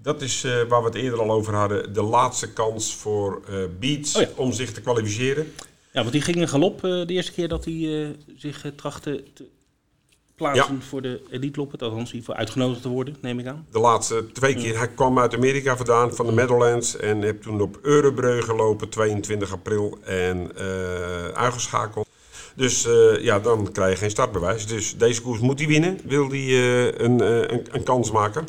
[0.03, 1.93] dat is waar we het eerder al over hadden.
[1.93, 3.43] De laatste kans voor
[3.79, 4.29] Beats oh ja.
[4.37, 5.53] om zich te kwalificeren.
[5.97, 9.45] Ja, want die ging een galop de eerste keer dat hij zich trachtte te
[10.35, 10.81] plaatsen ja.
[10.81, 11.79] voor de elite loppen.
[11.79, 13.67] Althans, voor uitgenodigd te worden, neem ik aan.
[13.71, 14.73] De laatste twee keer.
[14.73, 14.79] Ja.
[14.79, 16.97] Hij kwam uit Amerika vandaan, van de Meadowlands.
[16.97, 19.99] En heb toen op Eurebreu gelopen, 22 april.
[20.03, 20.57] En
[21.35, 22.07] uitgeschakeld.
[22.57, 24.67] Dus uh, ja, dan krijg je geen startbewijs.
[24.67, 26.01] Dus deze koers moet hij winnen.
[26.05, 28.47] Wil hij uh, een, uh, een, een, kans maken.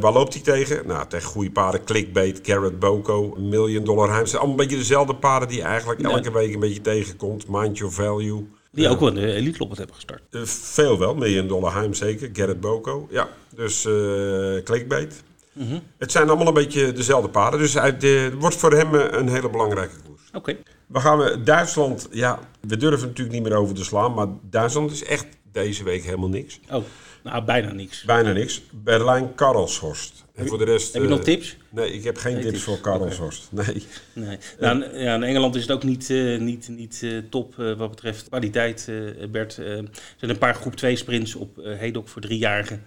[0.00, 0.86] Waar loopt hij tegen?
[0.86, 1.84] Nou, tegen goede paarden.
[1.84, 4.26] Clickbait, Garrett Boko, Million Dollar Heim.
[4.26, 6.32] Allemaal een beetje dezelfde paarden die je eigenlijk elke ja.
[6.32, 7.44] week een beetje tegenkomt.
[7.48, 8.48] Mind Your Value.
[8.72, 10.22] Die ook wel de Elite Loppet hebben gestart.
[10.48, 11.14] veel wel.
[11.14, 12.30] Million Dollar Heim zeker.
[12.32, 13.06] Garrett Boko.
[13.10, 13.82] Ja, dus
[14.64, 15.22] Clickbait.
[15.52, 15.80] Mm -hmm.
[15.98, 17.60] Het zijn allemaal een beetje dezelfde paarden.
[17.60, 20.22] Dus het wordt voor hem een hele belangrijke koers.
[20.28, 20.38] Oké.
[20.38, 20.58] Okay.
[20.86, 25.04] We gaan Duitsland, ja, we durven natuurlijk niet meer over te slaan, maar Duitsland is
[25.04, 26.60] echt deze week helemaal niks.
[26.70, 26.84] Oh,
[27.22, 28.02] nou bijna niks.
[28.02, 28.62] Bijna niks.
[28.70, 30.24] Berlijn Karlshorst.
[30.34, 30.92] En voor de rest.
[30.92, 31.56] Heb je nog uh, tips?
[31.68, 33.48] Nee, ik heb geen tips, tips, voor Karlshorst.
[33.52, 33.64] Okay.
[34.12, 34.26] Nee.
[34.26, 34.38] nee.
[34.58, 38.28] Nou, ja, in Engeland is het ook niet, uh, niet, niet uh, top wat betreft
[38.28, 38.92] kwaliteit,
[39.30, 39.56] Bert.
[39.56, 42.82] er zijn een paar groep 2 sprints op Hedok voor driejarigen.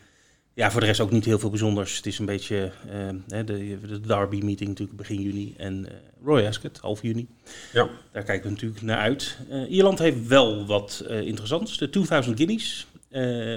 [0.53, 1.95] Ja, voor de rest ook niet heel veel bijzonders.
[1.95, 2.71] Het is een beetje
[3.27, 5.87] de, de Derby-meeting natuurlijk begin juni en
[6.23, 7.27] Roy Ascot half juni.
[7.73, 7.89] Ja.
[8.11, 9.37] Daar kijken we natuurlijk naar uit.
[9.69, 11.77] Ierland heeft wel wat interessants.
[11.77, 12.87] De 2000 Guineas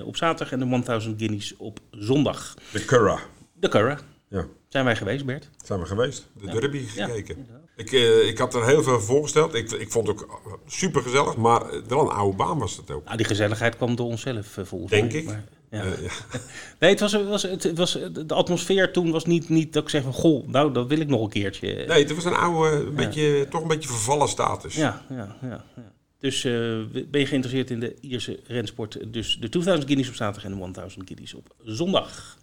[0.05, 2.55] op zaterdag en de 1000 Guineas op zondag.
[2.73, 3.19] De Curra.
[3.53, 3.99] De Curra.
[4.29, 4.47] Ja.
[4.69, 5.51] Zijn wij geweest, Bert?
[5.65, 6.27] Zijn we geweest.
[6.33, 6.53] De ja.
[6.53, 7.47] derby gekeken.
[7.49, 7.91] Ja, ik,
[8.29, 9.55] ik had er heel veel voorgesteld.
[9.55, 13.05] Ik, ik vond het ook super gezellig, maar wel een oude baan was het ook.
[13.05, 15.21] Nou, die gezelligheid kwam door onszelf volgens Denk mij.
[15.21, 15.27] ik.
[15.27, 15.45] Maar...
[15.71, 15.85] Ja.
[15.85, 16.11] Uh, ja.
[16.81, 19.89] nee, het was, het was, het was, de atmosfeer toen was niet, niet dat ik
[19.89, 21.85] zeg van, goh, nou, dat wil ik nog een keertje.
[21.87, 24.75] Nee, het was een oude, een beetje, toch een beetje vervallen status.
[24.75, 25.65] Ja, ja, ja.
[25.77, 25.93] ja.
[26.27, 29.13] Dus uh, ben je geïnteresseerd in de Ierse rensport?
[29.13, 32.39] Dus de 2000 guineas op zaterdag en de 1000 guineas op zondag.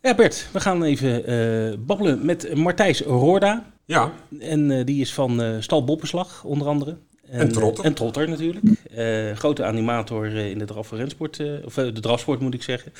[0.00, 3.72] Ja, Bert, we gaan even uh, babbelen met Martijs Roorda.
[3.84, 4.12] Ja.
[4.38, 6.96] En die is van Stal Boppenslag, onder andere.
[7.30, 7.84] En, en, Trotter.
[7.84, 8.64] En Trotter natuurlijk.
[8.98, 12.92] Uh, grote animator in de draf rensport, uh, of de drafsport moet ik zeggen,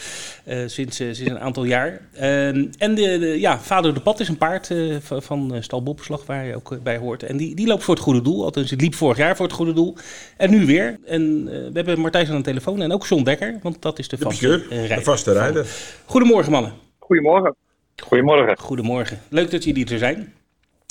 [0.48, 2.00] uh, sinds, sinds een aantal jaar.
[2.12, 6.54] en de, de, ja, Vader de Pad is een paard van Stal Boppenslag waar je
[6.54, 7.22] ook bij hoort.
[7.22, 9.54] En die, die loopt voor het goede doel, althans het liep vorig jaar voor het
[9.54, 9.96] goede doel.
[10.36, 10.98] En nu weer.
[11.04, 14.16] En we hebben Martijn aan de telefoon en ook John Dekker, want dat is de,
[14.16, 14.96] de vaste, rijder.
[14.96, 15.66] De vaste rijder.
[16.04, 16.72] Goedemorgen mannen.
[16.98, 17.54] Goedemorgen.
[17.96, 18.58] Goedemorgen.
[18.58, 19.20] Goedemorgen.
[19.28, 20.32] Leuk dat jullie er zijn.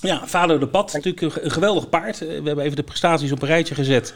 [0.02, 2.20] Ja, Vader de Pad, natuurlijk een geweldig paard.
[2.20, 4.14] We hebben even de prestaties op een rijtje gezet.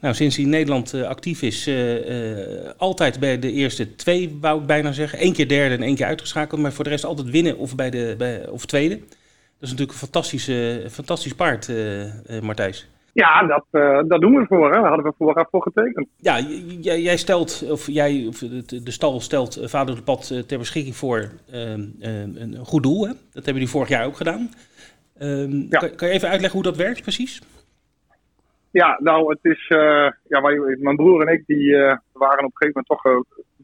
[0.00, 4.38] Nou, sinds hij in Nederland uh, actief is, uh, uh, altijd bij de eerste twee,
[4.40, 5.24] wou ik bijna zeggen.
[5.24, 7.90] Eén keer derde en één keer uitgeschakeld, maar voor de rest altijd winnen of, bij
[7.90, 8.96] de, bij, of tweede.
[8.98, 9.06] Dat
[9.60, 11.72] is natuurlijk een fantastische, fantastisch paard,
[12.42, 12.88] Martijs.
[13.12, 13.64] Ja, dat,
[14.08, 14.66] dat doen we voor.
[14.72, 14.80] Hè.
[14.80, 16.06] Daar hadden we vooraf voor getekend.
[16.16, 16.40] Ja,
[16.80, 20.96] jij, jij stelt, of jij, of de, de stal stelt Vader de Pad ter beschikking
[20.96, 23.02] voor een goed doel.
[23.02, 23.08] Hè?
[23.08, 24.50] Dat hebben jullie vorig jaar ook gedaan.
[25.20, 25.78] Um, ja.
[25.78, 27.42] kan, kan, je even uitleggen hoe dat werkt precies?
[28.70, 29.68] Ja, nou, het is.
[29.68, 33.04] Uh, ja, wij, mijn broer en ik die, uh, waren op een gegeven moment toch
[33.06, 33.20] uh,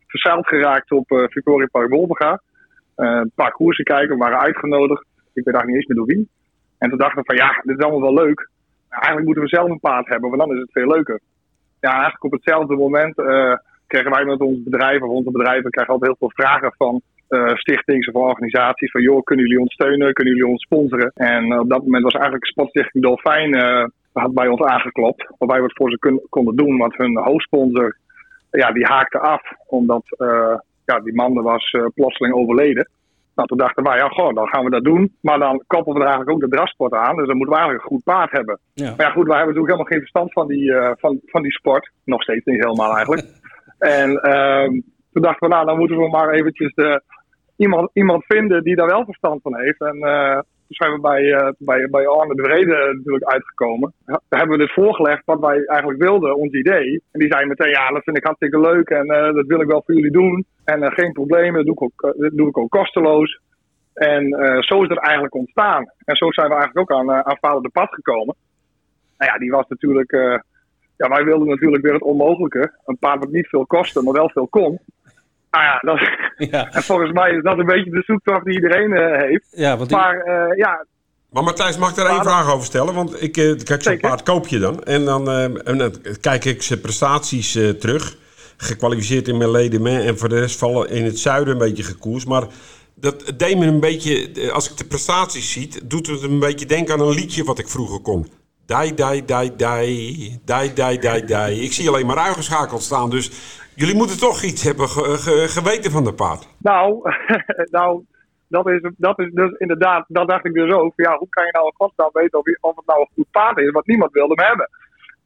[0.07, 2.43] verzeild geraakt op Victoria Park Wolvenga.
[2.95, 5.01] een paar koersen kijken, we waren uitgenodigd.
[5.01, 6.29] Ik weet eigenlijk niet eens meer door wie.
[6.79, 8.49] En toen dachten we van ja, dit is allemaal wel leuk.
[8.89, 11.21] Maar eigenlijk moeten we zelf een paard hebben, want dan is het veel leuker.
[11.81, 13.15] Ja, eigenlijk op hetzelfde moment
[13.87, 17.55] kregen wij met ons bedrijf, of onze bedrijven, krijgen altijd heel veel vragen van uh,
[17.55, 21.12] stichtings of organisaties van joh, kunnen jullie ons steunen, kunnen jullie ons sponsoren?
[21.14, 25.49] En uh, op dat moment was eigenlijk Sportstichting Dolfijn uh, had bij ons aangeklopt, of
[25.49, 27.97] wij wat voor ze konden doen, want hun hoofdsponsor
[28.51, 30.03] ja, die haakte af, omdat
[30.85, 32.89] ja, die man was plotseling overleden.
[33.35, 35.16] Nou, toen dachten wij, ja, goh, dan gaan we dat doen.
[35.20, 37.16] Maar dan koppelen we er eigenlijk ook de drasport aan.
[37.16, 38.59] Dus dan moeten we eigenlijk een goed paard hebben.
[38.74, 38.95] Ja.
[38.97, 41.91] Maar ja, goed, wij hebben natuurlijk helemaal geen verstand van die, van, van die sport.
[42.05, 43.26] Nog steeds niet helemaal eigenlijk.
[43.78, 44.81] en uh,
[45.12, 47.03] toen dachten we, nou, dan moeten we maar eventjes de,
[47.61, 49.81] iemand, iemand vinden die daar wel verstand van heeft.
[49.81, 53.93] En uh, toen zijn we bij, uh, bij, bij Arne de Vrede natuurlijk uitgekomen.
[54.05, 57.03] Daar hebben we dus voorgelegd wat wij eigenlijk wilden, ons idee.
[57.13, 59.69] En die zei meteen, ja, dat vind ik hartstikke leuk en uh, dat wil ik
[59.69, 60.45] wel voor jullie doen.
[60.65, 63.41] En geen probleem, dat doe ik ook, dat doe ik ook kosteloos.
[63.95, 64.29] En
[64.61, 65.91] zo is het eigenlijk ontstaan.
[66.05, 68.35] En zo zijn we eigenlijk ook aan, aan Vader de Pad gekomen.
[69.19, 70.13] Nou ja, die was natuurlijk
[71.01, 72.73] ja, wij wilden natuurlijk weer het onmogelijke.
[72.85, 74.79] Een paard wat niet veel kostte, maar wel veel kon.
[75.51, 76.01] Nou ja, dat,
[76.51, 79.47] Ja, en volgens mij is dat een beetje de zoektocht die iedereen eh, heeft.
[79.51, 80.85] ja want die- Maar eh, ja,
[81.31, 82.95] Maar Matthijs, mag ik daar één vraag over stellen?
[82.95, 84.85] Want ik, eh, kijk, zo'n paard koop je dan.
[84.85, 88.17] En dan, eh, en dan kijk ik zijn prestaties eh, terug.
[88.57, 92.25] Gekwalificeerd in mijn leden en voor de rest vallen in het zuiden een beetje gekoers.
[92.25, 92.45] Maar
[92.95, 96.95] dat deed me een beetje, als ik de prestaties zie, doet het een beetje denken
[96.95, 98.27] aan een liedje wat ik vroeger kon.
[98.67, 101.61] Dai, dai, dai, dai, dai, dai, dai, dai.
[101.63, 103.11] Ik zie alleen maar uitgeschakeld staan.
[103.11, 103.31] Dus
[103.75, 106.49] jullie moeten toch iets hebben ge- ge- geweten van de paard.
[106.59, 107.01] nou,
[107.79, 108.05] nou
[108.49, 110.93] dat, is, dat is dus inderdaad, dat dacht ik dus ook.
[110.97, 113.59] Ja, hoe kan je nou in godsnaam weten of, of het nou een goed paard
[113.59, 113.71] is?
[113.71, 114.68] Want niemand wilde hem hebben.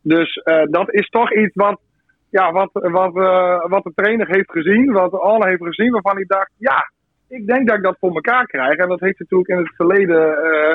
[0.03, 1.81] Dus eh, dat is toch iets wat,
[2.31, 6.25] ja, wat, wat, eh, wat de trainer heeft gezien, wat Arne heeft gezien, waarvan hij
[6.27, 6.91] dacht, ja,
[7.29, 8.77] ik denk dat ik dat voor elkaar krijg.
[8.77, 10.75] En dat heeft natuurlijk in het verleden, eh,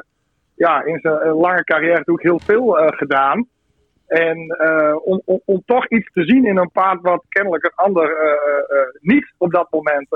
[0.55, 3.47] ja, in zijn lange carrière natuurlijk heel veel gedaan.
[4.09, 7.85] En eh, om, om, om toch iets te zien in een paard wat kennelijk een
[7.85, 8.31] ander eh,
[8.79, 10.07] eh, niet op dat moment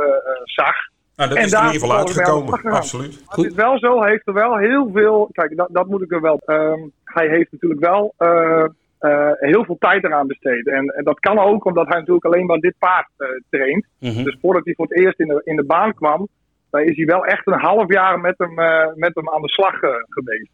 [0.44, 0.76] zag.
[1.16, 2.72] Nou, dat En is er in daar ieder geval uitgekomen.
[2.72, 3.24] Absoluut.
[3.28, 5.30] Het is wel zo, hij heeft er wel heel veel.
[5.32, 6.42] Kijk, dat, dat moet ik er wel.
[6.46, 8.66] ehm, hij heeft natuurlijk wel eh,
[9.00, 10.68] eh, heel veel tijd eraan besteed.
[10.68, 13.86] En, en dat kan ook omdat hij natuurlijk alleen maar dit paard eh, traint.
[14.00, 14.24] Mhm.
[14.24, 16.28] Dus voordat hij voor het eerst in de, in de baan kwam,
[16.70, 19.50] dan is hij wel echt een half jaar met hem, eh, met hem aan de
[19.50, 20.50] slag eh, geweest.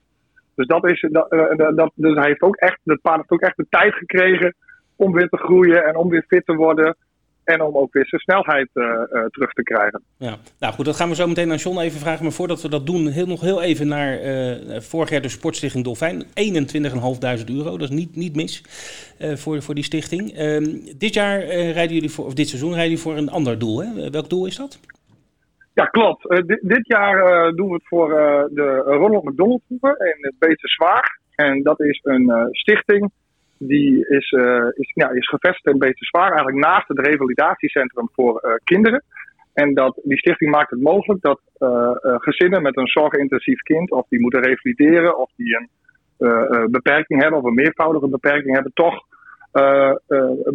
[0.59, 3.31] Dus, dat is, dat, eh, dat- dat, dus hij heeft ook echt, het paard heeft
[3.31, 4.55] ook echt de tijd gekregen
[4.95, 6.95] om weer te groeien en om weer fit te worden.
[7.43, 10.03] En om ook weer zijn snelheid eh, eh, terug te krijgen.
[10.17, 12.23] Ja, nou goed, dat gaan we zo meteen aan John even vragen.
[12.23, 15.83] Maar voordat we dat doen, heel, nog heel even naar eh, vorig jaar de Sportstichting
[15.83, 16.23] Dolfijn.
[16.23, 18.63] 21.500 euro, dat is niet, niet mis
[19.19, 20.33] voor, voor die stichting.
[20.33, 20.65] Ehm,
[20.97, 23.83] dit jaar rijden jullie voor, of dit seizoen rijden jullie voor een ander doel.
[23.83, 24.09] Hè?
[24.09, 24.79] Welk doel is dat?
[25.79, 26.29] Ja, klopt.
[26.29, 30.59] Eh, dit, jaar eh, doen we het voor eh, de Ronald McDonald Groepen in het
[30.59, 31.19] Zwaar.
[31.35, 33.11] En dat is een stichting
[33.57, 34.31] die is,
[34.75, 39.03] is, ja, is gevestigd in Beetse Zwaar, eigenlijk naast het revalidatiecentrum voor kinderen.
[39.53, 41.41] En dat, die stichting maakt het mogelijk dat
[42.01, 47.45] gezinnen met een zorgintensief kind, of die moeten revalideren, of die een beperking hebben, of
[47.45, 49.05] een meervoudige beperking hebben, toch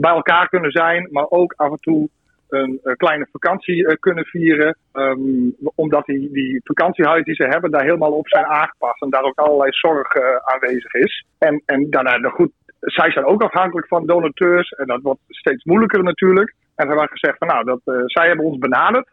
[0.00, 2.08] bij elkaar kunnen zijn, maar ook af en toe
[2.54, 4.76] een eh, kleine vakantie eh, kunnen vieren.
[4.92, 5.20] ehm,
[5.74, 9.02] omdat die, die vakantiehuizen die ze hebben daar helemaal op zijn aangepast.
[9.02, 11.26] En daar ook allerlei zorg eh, aanwezig is.
[11.38, 14.70] En, en daarna, nou goed, zij zijn ook afhankelijk van donateurs.
[14.70, 16.54] En dat wordt steeds moeilijker natuurlijk.
[16.74, 19.08] En ze hebben gezegd van nou, dat, zij hebben ons benaderd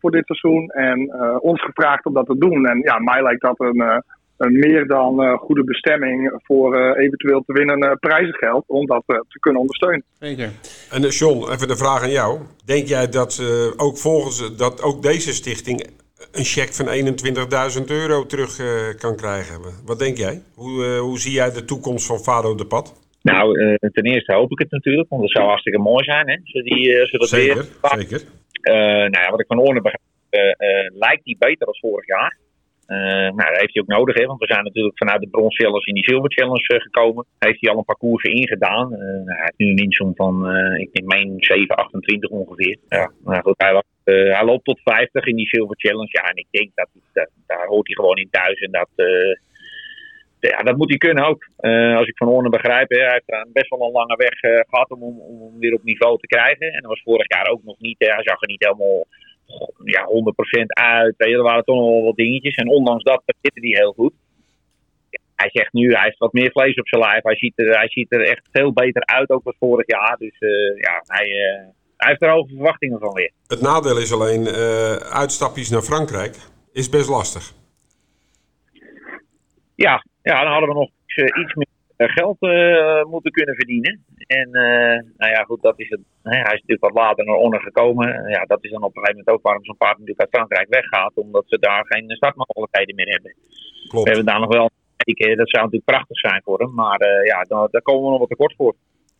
[0.00, 0.68] voor dit seizoen.
[0.68, 2.66] En ons gevraagd om dat te doen.
[2.66, 4.02] En ja, mij lijkt dat een,
[4.36, 8.64] een meer dan eh, goede bestemming voor eh, eventueel te winnen eh, prijzengeld.
[8.66, 10.04] Om dat te kunnen ondersteunen.
[10.20, 10.50] Zeker.
[10.90, 12.38] En John, even de vraag aan jou.
[12.64, 15.86] Denk jij dat eh, ook volgens dat ook deze stichting
[16.32, 16.86] een cheque van
[17.80, 18.66] 21.000 euro terug eh,
[18.98, 19.60] kan krijgen?
[19.84, 20.42] Wat denk jij?
[20.54, 23.04] Hoe, eh, hoe zie jij de toekomst van Fado de Pad?
[23.22, 26.36] Nou, eh, ten eerste hoop ik het natuurlijk, want dat zou hartstikke mooi zijn, hè?
[26.44, 27.90] Ze die, eh, ze dat Zeker, weer.
[28.00, 28.22] zeker.
[28.60, 28.74] Eh,
[29.10, 32.36] nou ja, wat ik van Orne begrijp, eh, eh, lijkt die beter als vorig jaar.
[32.86, 32.96] Eh,
[33.38, 35.94] nou, dat heeft hij ook nodig, hè, want we zijn natuurlijk vanuit de Challenge in
[35.94, 37.26] die Silver Challenge eh, gekomen.
[37.38, 38.88] Heeft hij al een parcours ingedaan.
[38.90, 42.76] Nou, hij heeft nu een insom van, ik denk, mijn 7,28 ongeveer.
[42.88, 46.08] Ja, nou goed, hij, was, hij loopt tot 50 in die Silver Challenge.
[46.10, 48.60] Ja, en ik denk dat, dat daar hoort hij gewoon in thuis.
[48.60, 48.88] En dat,
[50.40, 51.48] ja, dat moet hij kunnen ook.
[51.96, 54.90] Als ik van Orne begrijp, hè, hij heeft best wel een lange weg eh, gehad
[54.90, 56.72] om, om, om hem weer op niveau te krijgen.
[56.72, 57.98] En dat was vorig jaar ook nog niet.
[57.98, 58.06] Hè.
[58.06, 59.06] Hij zag er niet helemaal
[59.84, 61.14] ja, 100% uit.
[61.16, 62.54] Weet je, er waren toch nog wel wat dingetjes.
[62.54, 64.12] En ondanks dat zitten hij heel goed.
[65.34, 67.22] Hij zegt nu, hij heeft wat meer vlees op zijn lijf.
[67.22, 70.16] Hij ziet er, hij ziet er echt veel beter uit, ook als vorig jaar.
[70.18, 71.66] Dus eh, ja, hij, eh,
[71.96, 73.30] hij heeft er hoge verwachtingen van weer.
[73.46, 76.36] Het nadeel is alleen, eh, uitstapjes naar Frankrijk
[76.72, 77.52] is best lastig.
[79.74, 84.04] Ja, ja dan hadden we nog iets, iets meer geld eh, moeten kunnen verdienen.
[84.26, 86.00] En eh, nou ja, goed, dat is het.
[86.22, 88.28] Hè, hij is natuurlijk wat later naar Onne gekomen.
[88.28, 90.68] Ja, dat is dan op een gegeven moment ook waarom zo'n paard natuurlijk uit Frankrijk
[90.68, 91.12] weggaat.
[91.14, 93.34] Omdat ze daar geen startmogelijkheden meer hebben.
[93.36, 94.06] We Klopt.
[94.06, 95.36] hebben daar nog wel gekeken.
[95.36, 96.74] Dat zou natuurlijk prachtig zijn voor hem.
[96.74, 98.74] Maar eh, ja, daar, daar komen we nog wat tekort voor.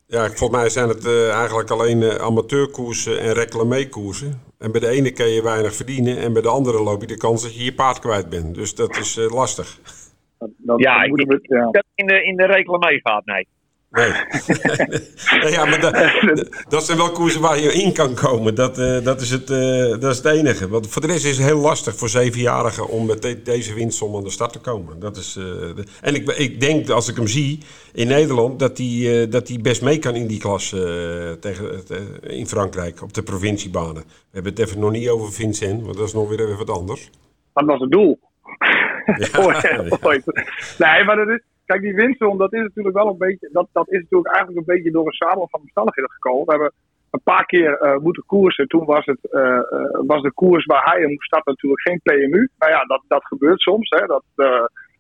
[0.08, 4.42] Ja, volgens mij zijn het eh, eigenlijk alleen eh, amateurkoersen en reclamekoersen.
[4.58, 7.16] En bij de ene kan je weinig verdienen en bij de andere loop je de
[7.16, 8.54] kans dat je je paard kwijt bent.
[8.54, 9.78] Dus dat is eh, lastig.
[10.38, 11.70] Dat, dat Ja, moeten we, ja.
[11.70, 13.46] Dat in de, in de reclame gaat, nee.
[13.90, 14.10] Nee.
[15.52, 15.94] Ja, maar dat,
[16.68, 18.54] dat zijn wel koersen waar je in kan komen.
[18.54, 20.68] Dat, eh, dat, is het, eh, dat is het enige.
[20.68, 24.16] Want voor de rest is het heel lastig voor zevenjarigen om met de- deze winstsom
[24.16, 25.00] aan de start te komen.
[25.00, 27.58] Dat is, eh, de- en ik, ik denk, als ik hem zie
[27.92, 30.80] in Nederland, dat hij eh, dat hij best mee kan in die klas eh,
[31.40, 31.90] tegen, het,
[32.22, 33.94] in Frankrijk op de provinciebanen.
[34.04, 36.70] We hebben het even nog niet over Vincent, want dat is nog weer even wat
[36.70, 37.10] anders.
[37.52, 38.18] Dat was het doel.
[39.32, 40.24] Ja, Ooit- ooit.
[40.78, 43.88] Nee, maar dat is, kijk, die winstroom, dat is natuurlijk wel een beetje, dat, dat
[43.88, 46.44] is natuurlijk eigenlijk een beetje door een zadel van omstandigheden gekomen.
[46.44, 46.72] We hebben
[47.10, 48.68] een paar keer uh, moeten koersen.
[48.68, 49.60] Toen was, het, uh,
[50.06, 52.48] was de koers waar hij in moest starten natuurlijk geen PMU.
[52.58, 53.88] Nou ja, dat, dat gebeurt soms.
[53.88, 54.06] Hè.
[54.06, 54.24] Dat,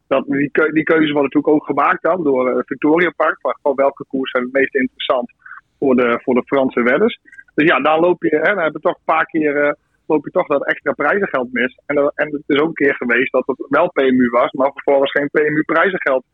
[0.06, 3.38] dat, die, die keuze wordt natuurlijk ook gemaakt dan door Victoria Park.
[3.42, 5.32] Maar gewoon welke koers zijn het meest interessant
[5.78, 7.18] voor de, voor de Franse wedders.
[7.54, 9.76] Dus ja, daar loop je, hè, dan hebben we toch een paar keer
[10.06, 11.78] loop je toch dat extra prijzengeld mis.
[11.86, 15.10] En, en het is ook een keer geweest dat het wel PMU was, maar vervolgens
[15.10, 16.24] geen PMU prijzengeld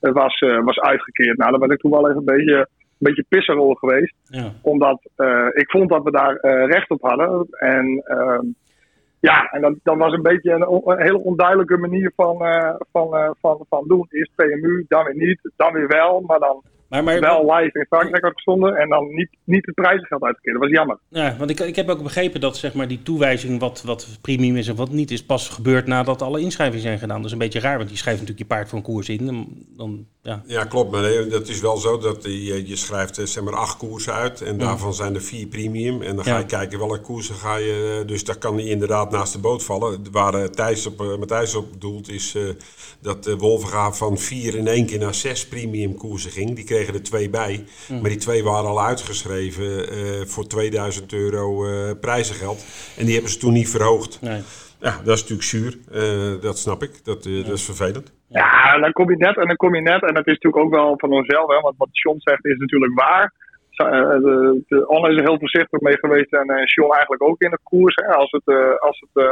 [0.00, 1.38] was, was uitgekeerd.
[1.38, 2.66] Nou, dan ben ik toen wel even een beetje, een
[2.98, 4.14] beetje pisserol geweest.
[4.24, 4.52] Ja.
[4.62, 7.46] Omdat uh, ik vond dat we daar uh, recht op hadden.
[7.50, 8.40] En uh,
[9.20, 12.36] ja, en dan, dan was een beetje een, een hele onduidelijke manier van,
[12.92, 14.06] van, van, van doen.
[14.08, 16.20] Eerst PMU, dan weer niet, dan weer wel.
[16.20, 19.74] Maar dan maar, maar, wel live in Frankrijk had gestonden en dan niet, niet het
[19.74, 20.54] prijzengeld uitgekeerd.
[20.54, 20.98] Dat was jammer.
[21.08, 24.56] Ja, want ik, ik heb ook begrepen dat zeg maar, die toewijzing wat, wat premium
[24.56, 27.16] is en wat niet is, pas gebeurt nadat alle inschrijvingen zijn gedaan.
[27.16, 29.26] Dat is een beetje raar, want die schrijft natuurlijk je paard voor een koers in.
[29.76, 30.42] Dan, ja.
[30.46, 30.90] ja, klopt.
[30.90, 34.40] Maar dat is wel zo dat je, je schrijft eh, zeg maar acht koersen uit
[34.40, 36.02] en daarvan zijn er vier premium.
[36.02, 37.98] En dan ga je kijken welke koersen ga je.
[38.00, 40.04] Eh, dus daar kan hij inderdaad naast de boot vallen.
[40.10, 42.42] Waar Thijs op, Matthijs op doelt is uh,
[43.00, 46.54] dat de Wolvenga van vier in één keer naar zes premium koersen ging.
[46.54, 47.64] Die kregen er twee bij.
[47.88, 48.00] Mm.
[48.00, 52.60] Maar die twee waren al uitgeschreven uh, voor 2000 euro uh, prijzengeld.
[52.98, 54.20] En die hebben ze toen niet verhoogd.
[54.22, 54.42] Nee.
[54.80, 55.72] Ja, dat is natuurlijk zuur.
[55.92, 57.04] Uh, dat snap ik.
[57.04, 57.42] Dat, ja.
[57.42, 58.12] dat is vervelend.
[58.28, 60.02] Ja, dan kom je net en dan kom je net.
[60.02, 61.48] En dat is natuurlijk ook wel van onszelf.
[61.50, 63.32] Hè, want wat John zegt is natuurlijk waar.
[63.76, 67.58] De, de Anne is er heel voorzichtig mee geweest en John eigenlijk ook in de
[67.62, 67.94] koers.
[67.94, 69.24] Hè, als het, als het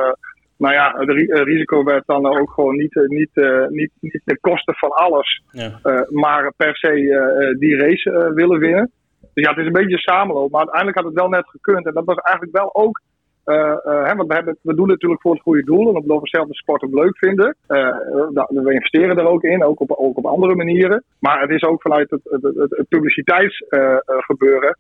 [0.59, 1.11] nou ja, het
[1.45, 5.43] risico werd dan ook gewoon niet, eh, niet, uh, niet, niet de kosten van alles,
[5.51, 5.81] ja.
[5.85, 8.91] uh, maar per se die race willen winnen.
[9.35, 11.87] Dus ja, het is een beetje een samenloop, maar uiteindelijk had het wel net gekund.
[11.87, 13.01] En dat was eigenlijk wel ook,
[13.45, 16.29] hè, want we, hebben, we doen het natuurlijk voor het goede doel en omdat we
[16.29, 17.57] zelf de sport ook leuk vinden.
[17.67, 21.05] we investeren er ook in, ook op, ook op andere manieren.
[21.21, 24.77] Maar het is ook vanuit het, het, het, het publiciteitsgebeuren,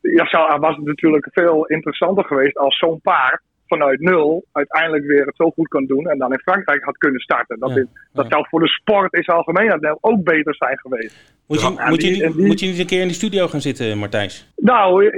[0.00, 5.36] ja, was het natuurlijk veel interessanter geweest als zo'n paard vanuit nul uiteindelijk weer het
[5.36, 7.58] zo goed kan doen en dan in Frankrijk had kunnen starten.
[7.58, 11.36] Dat, is, dat zou voor de sport in zijn algemeenheid ook beter zijn geweest.
[11.46, 13.98] Moet je, moet, je niet, moet je niet een keer in de studio gaan zitten,
[13.98, 14.52] Martijs?
[14.56, 15.04] Nou,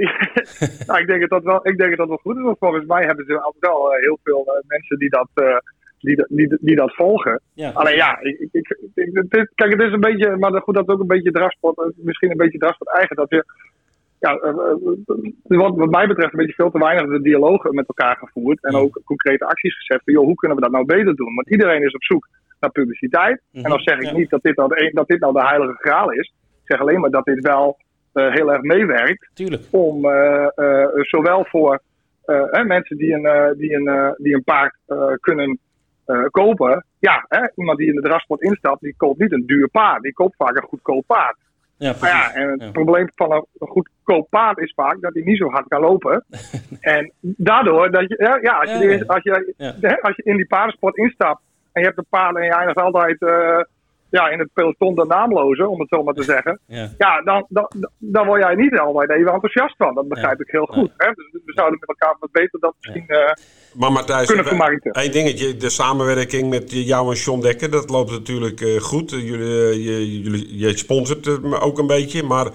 [0.87, 2.43] nou ik, denk dat wel, ik denk dat dat wel goed is.
[2.43, 5.57] Want volgens mij hebben ze altijd wel uh, heel veel uh, mensen die dat, uh,
[5.99, 7.41] die, die, die, dat volgen.
[7.53, 7.71] Ja.
[7.71, 10.99] Alleen ja, ik, ik, ik, kijk, het is een beetje, maar goed, dat is ook
[10.99, 13.45] een beetje drafsport, misschien een beetje drafsport eigen, dat je
[14.21, 17.87] ja, eh, eh, wat, wat mij betreft een beetje veel te weinig de dialogen met
[17.87, 18.63] elkaar gevoerd.
[18.63, 21.35] En ook concrete acties gezet van, joh, hoe kunnen we dat nou beter doen?
[21.35, 22.27] Want iedereen is op zoek
[22.59, 23.41] naar publiciteit.
[23.51, 26.11] En dan zeg ik niet dat dit, nou de, dat dit nou de heilige graal
[26.11, 26.33] is.
[26.63, 27.77] Ik zeg alleen maar dat dit wel
[28.13, 29.29] uh, heel erg meewerkt.
[29.33, 29.63] Tuurlijk.
[29.69, 31.81] Om uh, uh, zowel voor
[32.63, 34.75] mensen die een, die een, die een paard
[35.19, 35.59] kunnen
[36.31, 36.85] kopen.
[36.99, 40.01] Ja, hè, iemand die in de drafsport instapt, die koopt niet een duur paard.
[40.01, 41.37] Die koopt vaak een goedkoop paard.
[41.81, 45.37] Ja, maar ja, en het probleem van een goedkoop paard is vaak dat hij niet
[45.37, 46.25] zo hard kan lopen.
[46.95, 51.41] en daardoor dat je, ja, als, je, als, je, als je in die paardensport instapt
[51.71, 53.59] en je hebt een paard en je eindigt altijd uh,
[54.11, 56.59] ja, in het peloton de naamloze, om het zo maar te zeggen.
[56.65, 59.95] Ja, ja dan, dan, dan word jij niet altijd even enthousiast van.
[59.95, 60.91] Dat begrijp ik heel goed.
[60.97, 61.11] Hè?
[61.13, 63.17] Dus we zouden met elkaar wat beter dat misschien uh,
[63.73, 65.03] maar Matthijs, kunnen vermarkten.
[65.03, 69.09] Eén dingetje, de samenwerking met jou en John Dekker, dat loopt natuurlijk uh, goed.
[69.09, 72.47] Jullie, je, jullie, je sponsort me ook een beetje, maar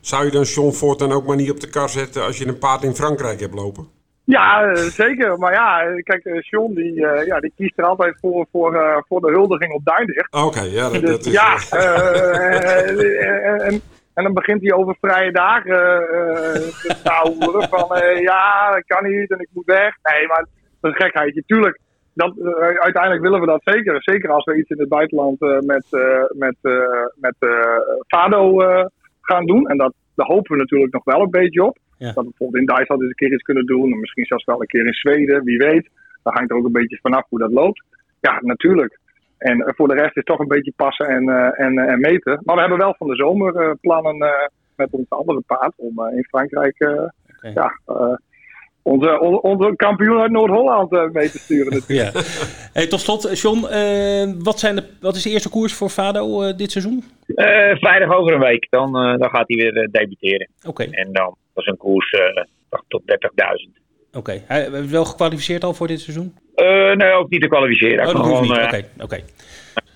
[0.00, 2.58] zou je dan John voortaan ook maar niet op de kar zetten als je een
[2.58, 3.88] paard in Frankrijk hebt lopen?
[4.26, 5.38] Ja, zeker.
[5.38, 9.20] Maar ja, kijk, Sean die, uh, ja, die kiest er altijd voor, voor, uh, voor
[9.20, 10.32] de huldiging op Duindicht.
[10.32, 11.32] Oké, ja, dat, dus, dat is...
[11.32, 13.80] Ja, uh, en,
[14.14, 15.66] en dan begint hij over vrije dagen
[16.82, 19.96] te stouwen van ja, dat kan niet en ik moet weg.
[20.02, 20.46] Nee, maar
[20.80, 21.42] dat is gekheid.
[21.46, 21.78] Tuurlijk,
[22.14, 22.34] dat,
[22.78, 24.02] uiteindelijk willen we dat zeker.
[24.02, 25.86] Zeker als we iets in het buitenland met,
[26.28, 26.56] met,
[27.14, 27.36] met
[28.06, 28.58] Fado
[29.20, 29.68] gaan doen.
[29.68, 31.78] En dat, daar hopen we natuurlijk nog wel een beetje op.
[32.04, 32.12] Ja.
[32.12, 33.92] Dat we bijvoorbeeld in Duitsland eens een keer iets kunnen doen.
[33.92, 35.88] En misschien zelfs wel een keer in Zweden, wie weet.
[36.22, 37.84] Daar hangt er ook een beetje vanaf hoe dat loopt.
[38.20, 38.98] Ja, natuurlijk.
[39.38, 41.92] En uh, voor de rest is het toch een beetje passen en, uh, en, uh,
[41.92, 42.40] en meten.
[42.44, 44.16] Maar we hebben wel van de zomer plannen
[44.76, 46.76] met onze andere paard om in Frankrijk
[47.36, 47.52] okay.
[47.54, 47.78] ja,
[48.82, 51.72] onze, onze kampioen uit Noord-Holland mee te sturen.
[51.72, 52.14] Natuurlijk.
[52.14, 52.20] ja.
[52.72, 53.60] hey, tot slot, John,
[54.42, 57.04] wat, zijn de, wat is de eerste koers voor Fado dit seizoen?
[57.74, 60.48] vrijdag over een week, dan, dan gaat hij weer debuteren.
[60.66, 60.82] Oké.
[60.82, 62.42] En dan was een koers uh,
[62.88, 63.82] tot 30.000.
[64.08, 64.44] Oké, okay.
[64.46, 66.34] hij wel gekwalificeerd al voor dit seizoen?
[66.56, 68.06] Uh, nee, ook niet te kwalificeren.
[68.06, 68.50] Oh, dat gewoon, niet.
[68.50, 68.84] Oké, okay.
[69.00, 69.24] okay.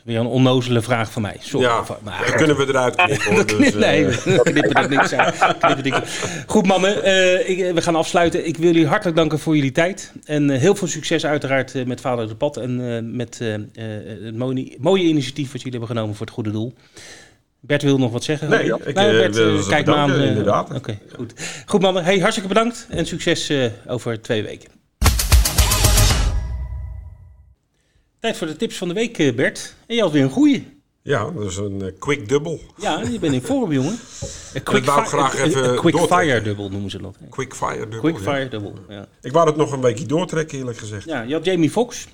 [0.04, 1.36] Weer een onnozele vraag van mij.
[1.38, 1.66] Sorry.
[1.66, 3.46] Ja, Van- maar- dat kunnen we eruit knippen.
[3.46, 5.56] Dus, eh, nee, we knippen er niks uit.
[5.58, 6.02] Knippen.
[6.46, 8.46] Goed mannen, eh, ik, we gaan afsluiten.
[8.46, 10.12] Ik wil jullie hartelijk danken voor jullie tijd.
[10.24, 12.56] En eh, heel veel succes uiteraard eh, met Vader de Pad.
[12.56, 13.60] En eh, met eh, eh,
[14.24, 16.74] het mooie, mooie initiatief wat jullie hebben genomen voor het goede doel.
[17.60, 18.48] Bert wil nog wat zeggen.
[18.48, 20.06] Nee, ik, Nou, eh, Bert, wil eh, kijk me aan.
[20.06, 20.74] bedanken, eh, inderdaad.
[20.74, 21.32] Oké, goed.
[21.66, 22.86] Goed mannen, hey, hartstikke bedankt.
[22.90, 23.52] En succes
[23.86, 24.70] over twee weken.
[28.20, 29.74] Tijd voor de tips van de week, Bert.
[29.86, 30.76] En je had weer een goeie.
[31.02, 32.60] Ja, dat is een quick dubbel.
[32.76, 33.98] Ja, je bent in vorm, jongen.
[34.54, 37.16] Een wou ik graag even een quick fire dubbel noemen ze dat.
[37.20, 37.26] hè.
[37.28, 38.00] Quick fire dubbel.
[38.00, 38.32] Quick ja.
[38.32, 39.08] fire dubbel, ja.
[39.20, 41.04] Ik wou het nog een weekje doortrekken, eerlijk gezegd.
[41.04, 42.08] Ja, je had Jamie Foxx.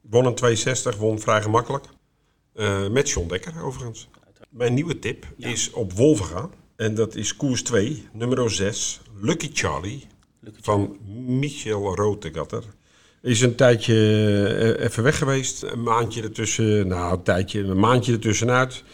[0.00, 1.84] Won een 260, won vrij gemakkelijk.
[2.90, 4.08] Met John Dekker, overigens.
[4.54, 6.50] Mijn nieuwe tip is op Wolven gaan.
[6.76, 10.06] En dat is koers 2, nummer 6, Lucky Charlie.
[10.60, 10.96] van
[11.26, 12.64] Michel Rotegatter.
[13.22, 13.94] Is een tijdje
[14.76, 15.62] eh, even weg geweest.
[15.62, 16.86] Een maandje ertussen.
[16.86, 18.84] Nou, een tijdje, een maandje ertussenuit.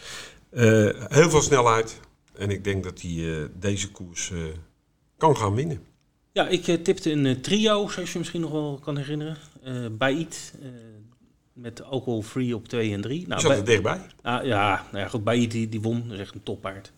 [0.50, 2.00] Eh heel veel snelheid.
[2.34, 4.32] En ik denk dat hij eh, deze koers
[5.16, 5.80] kan gaan winnen.
[6.32, 9.36] Ja, ik tipte een trio, zoals je misschien nog wel kan herinneren.
[9.62, 10.54] Eh Bait,
[11.60, 13.18] met alcohol-free op 2 en 3.
[13.18, 14.00] Die Nou, zat bij- er dichtbij.
[14.22, 16.02] Ah, ja, nou ja, goed, Bait die, die won.
[16.02, 16.92] Dat is echt een toppaard.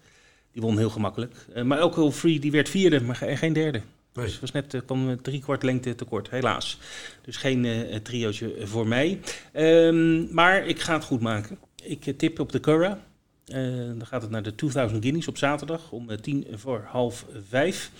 [0.52, 1.34] Die won heel gemakkelijk.
[1.54, 3.80] Eh, maar alcohol-free die werd vierde, maar ge- geen derde.
[4.14, 4.24] Nee.
[4.24, 6.78] Dus was net, eh, kwam eh, drie kwart lengte tekort, helaas.
[7.22, 9.20] Dus geen eh triootje voor mij.
[9.52, 11.58] Ehm, maar ik ga het goed maken.
[11.82, 13.00] Ik tip op de Curra.
[13.44, 17.90] Dan gaat het naar de 2000 Guineas op zaterdag om tien voor half vijf.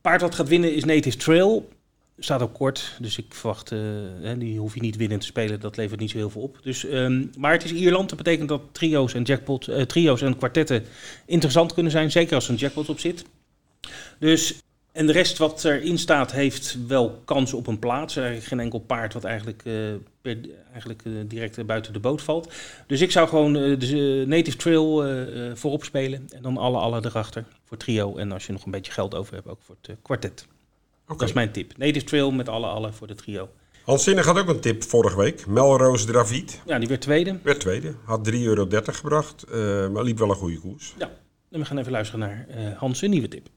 [0.00, 1.68] Paard wat gaat winnen is Native Trail.
[2.18, 3.78] Staat ook kort, dus ik verwacht, eh,
[4.20, 5.60] hè, die hoef je niet winnen te spelen.
[5.60, 6.58] Dat levert niet zo heel veel op.
[6.62, 8.08] Dus, ehm, maar het is Ierland.
[8.08, 10.84] Dat betekent dat trio's en, jackpot, eh, trio's en kwartetten
[11.26, 12.10] interessant kunnen zijn.
[12.10, 13.24] Zeker als er een jackpot op zit.
[14.18, 14.54] Dus,
[14.92, 18.16] en de rest wat erin staat heeft wel kans op een plaats.
[18.16, 19.74] Er is geen enkel paard wat eigenlijk, eh,
[20.22, 20.38] per,
[20.70, 22.52] eigenlijk direct buiten de boot valt.
[22.86, 25.04] Dus ik zou gewoon de Native Trail
[25.54, 26.26] voorop spelen.
[26.30, 28.16] En dan alle alle erachter voor trio.
[28.16, 30.46] En als je nog een beetje geld over hebt, ook voor het kwartet.
[31.18, 31.76] Dat is mijn tip.
[31.76, 33.48] Native Trail met alle alle voor de trio.
[33.84, 35.46] Hans Zinnig had ook een tip vorige week.
[35.46, 36.60] Melrose Dravid.
[36.66, 37.38] Ja, die werd tweede.
[37.42, 37.94] Werd tweede.
[38.04, 39.42] Had 3,30 euro gebracht.
[39.42, 40.94] eh, maar liep wel een goede koers.
[40.98, 41.10] Ja,
[41.50, 43.48] en we gaan even luisteren naar eh, Hans' een nieuwe tip.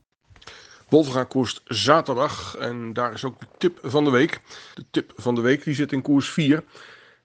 [0.89, 4.41] Wolfga koerst zaterdag en daar is ook de tip van de week.
[4.73, 6.63] De tip van de week die zit in koers 4.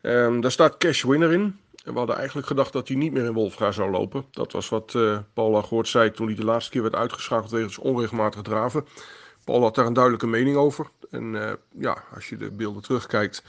[0.00, 1.58] Ehm, daar staat Cash Winner in.
[1.84, 4.24] En we hadden eigenlijk gedacht dat hij niet meer in Wolfga zou lopen.
[4.30, 7.78] Dat was wat eh Paul Lagoort zei toen hij de laatste keer werd uitgeschakeld wegens
[7.78, 8.84] onregelmatig draven.
[9.50, 10.90] Paul had daar een duidelijke mening over.
[11.10, 13.42] En eh, ja, als je de beelden terugkijkt,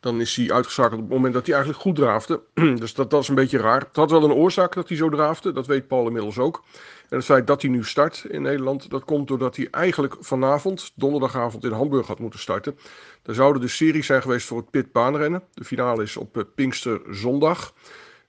[0.00, 2.40] dan is hij uitgeschakeld op het moment dat hij eigenlijk goed draafde.
[2.82, 3.80] dus dat, dat is een beetje raar.
[3.80, 6.64] Het had wel een oorzaak dat hij zo draafde, dat weet Paul inmiddels ook.
[7.08, 10.92] En het feit dat hij nu start in Nederland, dat komt doordat hij eigenlijk vanavond,
[10.94, 12.78] donderdagavond in Hamburg had moeten starten.
[13.22, 15.42] Daar zouden de series zijn geweest voor het Pit baanrennen.
[15.54, 17.74] De finale is op eh, Pinkster zondag.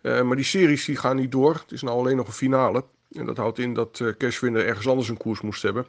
[0.01, 1.53] Eh, maar die series die gaan niet door.
[1.53, 2.83] Het is nou alleen nog een finale.
[3.11, 5.87] En dat houdt in dat eh Cashwinner ergens anders een koers moest hebben.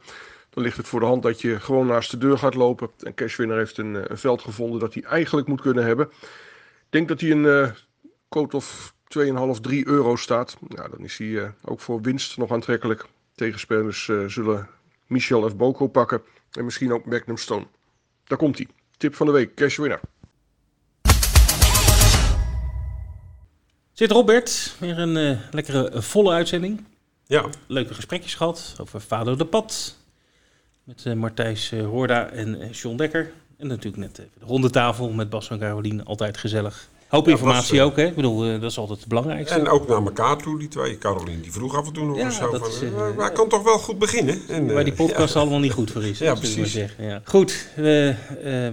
[0.49, 2.89] Dan ligt het voor de hand dat je gewoon naast de deur gaat lopen.
[2.99, 6.05] En Cashwinner heeft een, eh, een veld gevonden dat hij eigenlijk moet kunnen hebben.
[6.05, 7.71] Ik denk dat hij een eh
[8.29, 10.57] quote of 2,5, 3 euro staat.
[10.67, 13.05] Nou, dan is hij ook voor winst nog aantrekkelijk.
[13.35, 14.67] Tegenspelers eh, zullen
[15.07, 15.55] Michel F.
[15.55, 16.21] Boko pakken.
[16.51, 17.65] En misschien ook Magnum Stone.
[18.23, 18.67] Daar komt hij.
[18.97, 19.99] Tip van de week, Cashwinner.
[23.91, 26.83] Zit Robert, weer een lekkere volle uitzending.
[27.31, 29.95] Ja, Leuke gesprekjes gehad over Vader de Pad.
[30.83, 33.31] Met eh Martijs eh, Hoorda en eh, John Dekker.
[33.57, 36.05] En natuurlijk net even de rondetafel met Bas en Carolien.
[36.05, 36.89] Altijd gezellig.
[37.07, 38.05] Hoop Ja, informatie ook, hè?
[38.05, 39.59] Ik bedoel, dat is altijd het belangrijkste.
[39.59, 40.97] en ook naar elkaar toe, die twee.
[40.97, 42.93] Caroline, die vroeg af en toe nog Ja, eens zo van...
[43.15, 44.41] maar hij kan toch wel goed beginnen?
[44.47, 46.19] En, Waar die podcast allemaal niet goed voor is.
[46.19, 46.75] Ja, precies.
[46.75, 47.07] maar.
[47.07, 47.21] Ja.
[47.23, 48.15] Goed, we,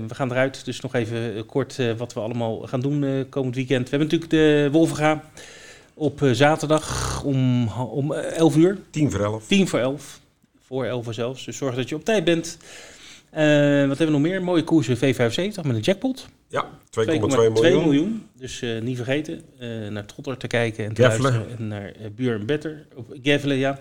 [0.08, 0.64] we gaan eruit.
[0.64, 3.90] Dus nog even kort wat we allemaal gaan doen komend weekend.
[3.90, 5.24] We hebben natuurlijk de Wolvenga
[5.98, 8.78] op eh, zaterdag om, om eh, 11 uur.
[8.90, 9.46] Tien voor elf.
[9.46, 10.20] Tien voor elf.
[10.66, 11.44] Voor elf zelfs.
[11.44, 12.56] Dus zorg dat je op tijd bent.
[13.30, 13.42] Eh,
[13.88, 14.42] wat hebben we nog meer?
[14.42, 15.00] Mooie koersen V75
[15.62, 16.26] met een jackpot.
[16.48, 17.82] Ja, 2,2 2,2 miljoen.
[17.82, 18.26] miljoen.
[18.38, 21.32] Dus eh, niet vergeten eh, naar Trotter te kijken en te Geffelen.
[21.32, 21.58] luisteren.
[21.58, 22.86] En naar uh, Buur Better.
[22.94, 23.76] Op ja.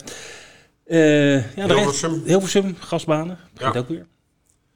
[0.86, 2.22] Eh ja, de rest- Hilversum.
[2.26, 3.38] Hilversum, gasbanen.
[3.54, 3.80] Begint Ja.
[3.80, 4.06] ook weer.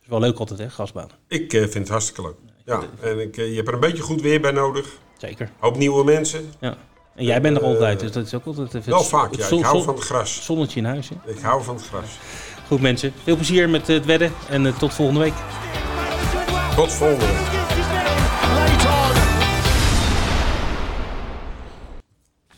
[0.02, 1.12] is wel leuk altijd, hè, gasbanen.
[1.28, 2.36] Ik eh, vind het hartstikke leuk.
[2.66, 4.98] Ja, en ik, eh, je hebt er een beetje goed weer bij nodig.
[5.18, 5.50] Zeker.
[5.60, 6.42] Hoop nieuwe mensen.
[6.60, 6.78] Ja.
[7.16, 8.92] En jij bent er altijd, dus dat is ook altijd even...
[8.92, 9.46] Wel vaak, ja.
[9.50, 10.46] Ik hou van het gras.
[10.46, 11.32] Zonnetje in huis, hè.
[11.32, 12.18] Ik hou van het gras.
[12.68, 15.34] Goed mensen, veel plezier met het wedden en eh, tot volgende week.
[16.76, 17.61] Tot volgende week.